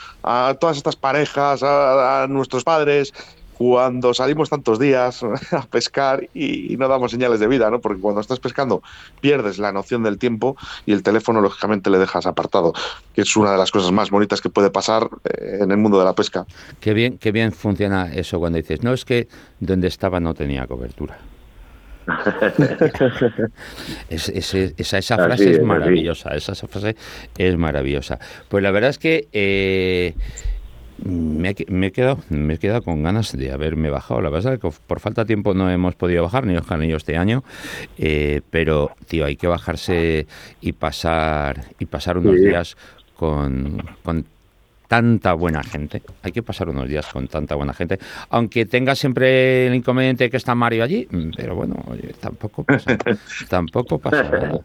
todas 0.60 0.78
estas 0.78 0.96
parejas, 0.96 1.62
a 1.64 2.28
nuestros 2.30 2.64
padres 2.64 3.12
cuando 3.58 4.14
salimos 4.14 4.50
tantos 4.50 4.80
días 4.80 5.24
a 5.52 5.62
pescar 5.64 6.28
y, 6.34 6.76
no 6.78 6.88
damos 6.88 7.12
señales 7.12 7.40
de 7.40 7.48
vida, 7.48 7.70
¿no? 7.70 7.80
Porque 7.80 8.02
cuando 8.02 8.22
estás 8.22 8.40
pescando 8.40 8.82
pierdes 9.22 9.60
la 9.60 9.72
noción 9.72 10.04
del 10.04 10.18
tiempo 10.18 10.58
y 10.86 10.94
el 10.94 11.04
teléfono 11.04 11.42
lógicamente 11.42 11.90
le 11.90 11.98
dejas 11.98 12.26
apartado, 12.26 12.74
que 13.14 13.22
es 13.22 13.38
una 13.38 13.52
de 13.52 13.58
las 13.58 13.72
cosas 13.72 13.92
más 13.92 14.10
bonitas 14.10 14.42
que 14.42 14.50
puede 14.50 14.70
pasar 14.70 15.10
eh, 15.24 15.60
en 15.62 15.72
el 15.72 15.78
mundo 15.78 16.00
de 16.00 16.06
la 16.06 16.14
pesca. 16.14 16.46
Qué 16.80 16.94
bien, 16.94 17.18
qué 17.18 17.32
bien 17.32 17.52
funciona 17.52 18.12
eso 18.14 18.40
cuando 18.40 18.58
dices, 18.58 18.84
no 18.84 18.94
es 18.94 19.06
que 19.06 19.28
donde 19.60 19.88
estaba 19.88 20.20
no 20.20 20.34
tenía 20.34 20.68
cobertura. 20.68 21.18
esa, 24.10 24.98
esa, 24.98 25.16
frase 25.16 25.52
es, 25.52 25.62
maravillosa, 25.62 26.36
esa, 26.36 26.54
frase 26.68 26.98
es 27.38 27.58
maravillosa. 27.58 28.20
Pues 28.50 28.62
la 28.62 28.72
verdad 28.72 28.90
es 28.90 28.98
que 28.98 29.30
eh, 29.32 30.14
me 31.06 31.50
he, 31.50 31.92
quedado, 31.92 32.20
me 32.30 32.54
he 32.54 32.58
quedado 32.58 32.82
con 32.82 33.04
ganas 33.04 33.36
de 33.36 33.52
haberme 33.52 33.90
bajado. 33.90 34.22
La 34.22 34.30
verdad 34.30 34.54
es 34.54 34.60
que 34.60 34.70
por 34.88 35.00
falta 35.00 35.24
de 35.24 35.28
tiempo 35.28 35.54
no 35.54 35.70
hemos 35.70 35.96
podido 35.96 36.24
bajar, 36.24 36.46
ni 36.46 36.56
Oscar 36.56 36.80
ni 36.80 36.88
yo 36.88 36.98
este 36.98 37.18
año. 37.18 37.44
Eh, 37.98 38.42
pero, 38.50 38.92
tío, 39.08 39.26
hay 39.26 39.36
que 39.36 39.48
bajarse 39.48 40.28
y 40.62 40.72
pasar, 40.74 41.66
y 41.80 41.86
pasar 41.86 42.18
unos 42.18 42.36
días 42.36 42.78
con, 43.16 43.84
con 44.04 44.26
tanta 44.88 45.34
buena 45.34 45.64
gente. 45.64 46.02
Hay 46.22 46.32
que 46.32 46.44
pasar 46.44 46.70
unos 46.70 46.88
días 46.88 47.08
con 47.08 47.28
tanta 47.28 47.56
buena 47.56 47.74
gente. 47.74 48.00
Aunque 48.30 48.66
tenga 48.66 48.96
siempre 48.96 49.68
el 49.68 49.76
inconveniente 49.76 50.30
que 50.30 50.38
está 50.38 50.56
Mario 50.56 50.84
allí, 50.84 51.08
mm, 51.10 51.32
pero 51.36 51.56
bueno, 51.56 51.84
tampoco 52.20 52.64
pasa, 52.64 52.98
tampoco 53.50 53.98
pasa 53.98 54.24
nada 54.24 54.62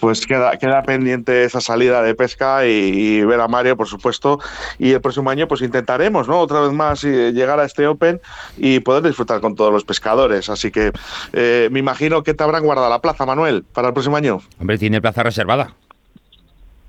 pues 0.00 0.26
queda, 0.26 0.56
queda 0.58 0.82
pendiente 0.82 1.44
esa 1.44 1.60
salida 1.60 2.02
de 2.02 2.14
pesca 2.14 2.66
y, 2.66 3.24
ver 3.24 3.40
a 3.40 3.48
Mario, 3.48 3.76
por 3.76 3.86
supuesto. 3.86 4.38
Y 4.78 4.92
el 4.92 5.00
próximo 5.00 5.30
año, 5.30 5.46
pues 5.46 5.62
intentaremos, 5.62 6.28
¿no? 6.28 6.40
Otra 6.40 6.60
vez 6.60 6.72
más 6.72 7.04
eh, 7.04 7.32
llegar 7.32 7.60
a 7.60 7.64
este 7.64 7.86
Open 7.86 8.20
y 8.56 8.80
poder 8.80 9.02
disfrutar 9.04 9.40
con 9.40 9.54
todos 9.54 9.72
los 9.72 9.84
pescadores. 9.84 10.48
Así 10.48 10.70
que 10.70 10.92
eh, 11.32 11.68
me 11.70 11.78
imagino 11.78 12.22
que 12.22 12.34
te 12.34 12.42
habrán 12.42 12.64
guardado 12.64 12.90
la 12.90 13.00
plaza, 13.00 13.26
Manuel, 13.26 13.64
para 13.72 13.88
el 13.88 13.94
próximo 13.94 14.16
año. 14.16 14.38
Hombre, 14.60 14.78
tiene 14.78 15.00
plaza 15.00 15.22
reservada. 15.22 15.74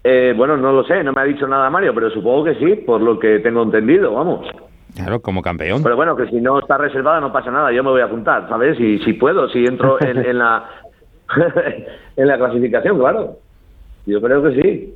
Eh, 0.03 0.33
bueno, 0.35 0.57
no 0.57 0.73
lo 0.73 0.83
sé, 0.83 1.01
no 1.03 1.13
me 1.13 1.21
ha 1.21 1.23
dicho 1.23 1.47
nada 1.47 1.69
Mario, 1.69 1.93
pero 1.95 2.09
supongo 2.09 2.43
que 2.43 2.55
sí, 2.55 2.75
por 2.85 2.99
lo 2.99 3.17
que 3.17 3.39
tengo 3.39 3.63
entendido, 3.63 4.13
vamos. 4.13 4.45
Claro, 4.95 5.21
como 5.21 5.41
campeón. 5.41 5.81
Pero 5.81 5.95
bueno, 5.95 6.15
que 6.15 6.27
si 6.27 6.35
no 6.35 6.59
está 6.59 6.77
reservada 6.77 7.19
no 7.19 7.31
pasa 7.31 7.49
nada, 7.49 7.71
yo 7.71 7.83
me 7.83 7.89
voy 7.89 8.01
a 8.01 8.05
apuntar, 8.05 8.47
¿sabes? 8.47 8.79
Y 8.79 8.99
si 8.99 9.13
puedo, 9.13 9.49
si 9.49 9.65
entro 9.65 9.97
en 10.01 10.37
la 10.37 10.69
en 12.15 12.27
la 12.27 12.37
clasificación, 12.37 12.99
claro. 12.99 13.37
Yo 14.05 14.21
creo 14.21 14.43
que 14.43 14.61
sí. 14.61 14.93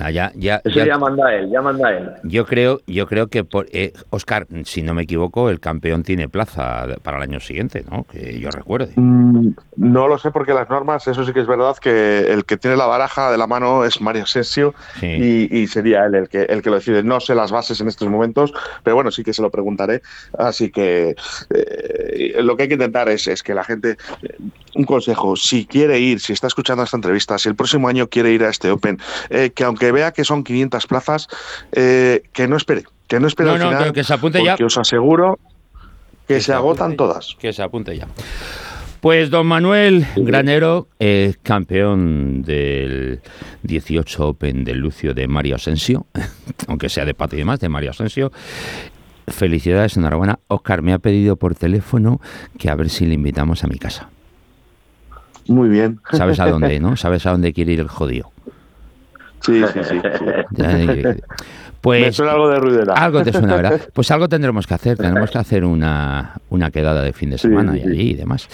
Ah, 0.00 0.10
ya, 0.10 0.32
ya, 0.34 0.62
Eso 0.64 0.82
ya, 0.82 0.96
manda 0.96 1.34
él, 1.34 1.50
ya 1.50 1.60
manda 1.60 1.90
él. 1.90 2.10
Yo 2.22 2.46
creo, 2.46 2.80
yo 2.86 3.06
creo 3.06 3.26
que 3.26 3.44
por, 3.44 3.66
eh, 3.70 3.92
Oscar, 4.08 4.46
si 4.64 4.80
no 4.80 4.94
me 4.94 5.02
equivoco, 5.02 5.50
el 5.50 5.60
campeón 5.60 6.04
tiene 6.04 6.26
plaza 6.26 6.86
para 7.02 7.18
el 7.18 7.22
año 7.24 7.38
siguiente, 7.38 7.84
¿no? 7.90 8.04
Que 8.04 8.40
yo 8.40 8.50
recuerde. 8.50 8.92
Mm, 8.96 9.50
no 9.76 10.08
lo 10.08 10.16
sé 10.16 10.30
porque 10.30 10.54
las 10.54 10.70
normas, 10.70 11.06
eso 11.06 11.24
sí 11.26 11.34
que 11.34 11.40
es 11.40 11.46
verdad 11.46 11.76
que 11.76 12.32
el 12.32 12.46
que 12.46 12.56
tiene 12.56 12.78
la 12.78 12.86
baraja 12.86 13.30
de 13.30 13.36
la 13.36 13.46
mano 13.46 13.84
es 13.84 14.00
Mario 14.00 14.24
Sensio 14.24 14.74
y, 15.02 15.66
sería 15.66 16.06
él 16.06 16.14
el 16.14 16.28
que 16.28 16.44
el 16.44 16.62
que 16.62 16.70
lo 16.70 16.76
decide. 16.76 17.02
No 17.02 17.20
sé 17.20 17.34
las 17.34 17.52
bases 17.52 17.80
en 17.82 17.88
estos 17.88 18.08
momentos, 18.08 18.54
pero 18.82 18.96
bueno, 18.96 19.10
sí 19.10 19.22
que 19.22 19.34
se 19.34 19.42
lo 19.42 19.50
preguntaré. 19.50 20.00
Así 20.38 20.70
que 20.70 21.14
eh, 21.54 22.42
lo 22.42 22.56
que 22.56 22.62
hay 22.62 22.68
que 22.68 22.74
intentar 22.74 23.10
es, 23.10 23.28
es 23.28 23.42
que 23.42 23.54
la 23.54 23.64
gente, 23.64 23.98
eh, 24.22 24.36
un 24.74 24.84
consejo, 24.84 25.36
si 25.36 25.66
quiere 25.66 26.00
ir, 26.00 26.20
si 26.20 26.32
está 26.32 26.46
escuchando 26.46 26.84
esta 26.84 26.96
entrevista, 26.96 27.36
si 27.36 27.50
el 27.50 27.54
próximo 27.54 27.88
año 27.88 28.08
quiere 28.08 28.32
ir 28.32 28.44
a 28.44 28.48
este 28.48 28.70
Open, 28.70 28.98
que 29.54 29.64
aunque 29.64 29.89
vea 29.92 30.12
que 30.12 30.24
son 30.24 30.44
500 30.44 30.86
plazas, 30.86 31.28
eh, 31.72 32.22
que 32.32 32.48
no 32.48 32.56
espere, 32.56 32.84
que 33.08 33.20
no 33.20 33.26
espere 33.26 33.50
al 33.50 33.58
final, 33.58 33.92
que 33.92 34.04
se 34.04 34.14
apunte 34.14 34.44
ya. 34.44 34.56
os 34.64 34.78
aseguro 34.78 35.38
que, 36.26 36.40
se, 36.40 36.52
agotan 36.52 36.96
todas. 36.96 37.36
Que 37.38 37.52
se 37.52 37.62
apunte 37.62 37.96
ya. 37.96 38.06
Pues 39.00 39.30
don 39.30 39.46
Manuel 39.46 40.06
Granero, 40.16 40.88
eh, 40.98 41.34
campeón 41.42 42.42
del 42.42 43.20
18 43.62 44.28
Open 44.28 44.62
del 44.62 44.78
Lucio 44.78 45.14
de 45.14 45.26
Mario 45.26 45.56
Asensio, 45.56 46.06
aunque 46.68 46.88
sea 46.88 47.04
de 47.04 47.14
pato 47.14 47.34
y 47.34 47.38
demás, 47.38 47.60
de 47.60 47.70
Mario 47.70 47.90
Asensio, 47.90 48.30
Felicidades, 49.30 49.96
enhorabuena. 49.96 50.38
Oscar 50.48 50.82
me 50.82 50.92
ha 50.92 50.98
pedido 50.98 51.36
por 51.36 51.54
teléfono 51.54 52.20
que 52.58 52.70
a 52.70 52.74
ver 52.74 52.90
si 52.90 53.06
le 53.06 53.14
invitamos 53.14 53.64
a 53.64 53.68
mi 53.68 53.78
casa. 53.78 54.08
Muy 55.46 55.68
bien. 55.68 56.00
¿Sabes 56.12 56.40
a 56.40 56.48
dónde, 56.48 56.78
no? 56.80 56.96
¿Sabes 56.96 57.26
a 57.26 57.30
dónde 57.30 57.52
quiere 57.52 57.72
ir 57.72 57.80
el 57.80 57.88
jodido? 57.88 58.32
Sí, 59.40 59.62
sí, 59.72 59.80
sí. 59.84 60.00
Pues, 61.80 62.02
Me 62.02 62.12
suena 62.12 62.32
algo 62.32 62.48
de 62.50 62.58
ruidera. 62.58 62.92
Algo 62.94 63.22
te 63.22 63.32
suena, 63.32 63.56
¿verdad? 63.56 63.80
Pues 63.94 64.10
algo 64.10 64.28
tendremos 64.28 64.66
que 64.66 64.74
hacer. 64.74 64.98
Tenemos 64.98 65.30
que 65.30 65.38
hacer 65.38 65.64
una, 65.64 66.34
una 66.50 66.70
quedada 66.70 67.02
de 67.02 67.12
fin 67.12 67.30
de 67.30 67.38
semana 67.38 67.76
y 67.76 67.82
allí 67.82 68.10
y 68.10 68.14
demás. 68.14 68.48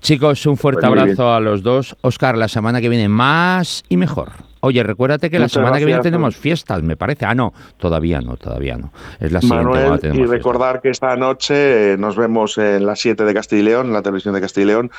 Chicos, 0.00 0.44
un 0.44 0.58
fuerte 0.58 0.86
Pues 0.86 1.00
abrazo 1.00 1.32
a 1.32 1.40
los 1.40 1.62
dos. 1.62 1.96
Oscar, 2.02 2.36
la 2.36 2.48
semana 2.48 2.80
que 2.82 2.90
viene 2.90 3.08
más 3.08 3.82
y 3.88 3.96
mejor. 3.96 4.30
Oye, 4.66 4.82
recuérdate 4.82 5.30
que 5.30 5.38
la 5.38 5.48
semana 5.48 5.78
que 5.78 5.84
viene 5.84 6.00
tenemos 6.00 6.36
fiestas, 6.36 6.82
me 6.82 6.96
parece. 6.96 7.24
Ah, 7.24 7.36
no, 7.36 7.52
todavía 7.76 8.20
no, 8.20 8.36
todavía 8.36 8.76
no. 8.76 8.92
Es 9.20 9.30
la 9.30 9.40
siguiente 9.40 9.64
Manuel, 9.64 10.00
cuando 10.00 10.18
y 10.18 10.26
recordar 10.26 10.80
que 10.80 10.90
esta 10.90 11.14
noche 11.14 11.92
eh, 11.92 11.96
nos 11.96 12.16
vemos 12.16 12.58
en 12.58 12.84
las 12.84 12.98
7 12.98 13.24
de 13.24 13.32
Castilla 13.32 13.62
y 13.62 13.64
León, 13.64 13.86
en 13.86 13.92
la 13.92 14.02
televisión 14.02 14.34
de 14.34 14.40
Castilla 14.40 14.64
y 14.64 14.66
León, 14.66 14.90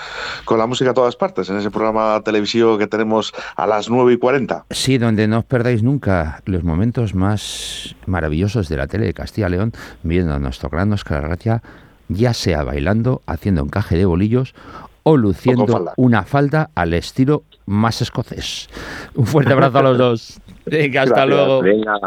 con 0.45 0.58
la 0.58 0.67
música 0.67 0.91
a 0.91 0.93
todas 0.93 1.17
partes, 1.17 1.49
en 1.49 1.58
ese 1.58 1.69
programa 1.69 2.21
televisivo 2.23 2.77
que 2.77 2.88
tenemos 2.88 3.34
a 3.58 3.67
las 3.67 3.89
9 3.89 4.13
y 4.13 4.17
40. 4.17 4.67
Sí, 4.69 4.97
donde 4.97 5.27
no 5.27 5.39
os 5.39 5.45
perdáis 5.45 5.84
nunca 5.84 6.41
los 6.45 6.63
momentos 6.63 7.13
más 7.13 7.93
maravillosos 8.06 8.69
de 8.69 8.77
la 8.77 8.88
tele 8.88 9.06
de 9.06 9.13
Castilla 9.13 9.47
y 9.47 9.51
León, 9.51 9.73
viendo 10.01 10.34
a 10.34 10.39
nuestro 10.39 10.69
gran 10.69 10.93
Oscar 10.93 11.25
Arratia, 11.25 11.62
ya 12.08 12.34
sea 12.34 12.63
bailando, 12.63 13.21
haciendo 13.25 13.63
encaje 13.63 13.97
de 13.97 14.06
bolillos 14.06 14.56
o 15.03 15.15
luciendo 15.15 15.67
falda. 15.67 15.93
una 15.95 16.23
falda 16.23 16.69
al 16.75 16.93
estilo 16.93 17.43
más 17.67 18.01
escocés. 18.01 18.67
Un 19.13 19.27
fuerte 19.27 19.53
abrazo 19.53 19.77
a 19.77 19.84
los 19.84 19.97
dos. 19.97 20.41
Venga, 20.65 21.03
hasta 21.03 21.25
Gracias. 21.25 21.47
luego. 21.47 21.62
Venga, 21.62 21.99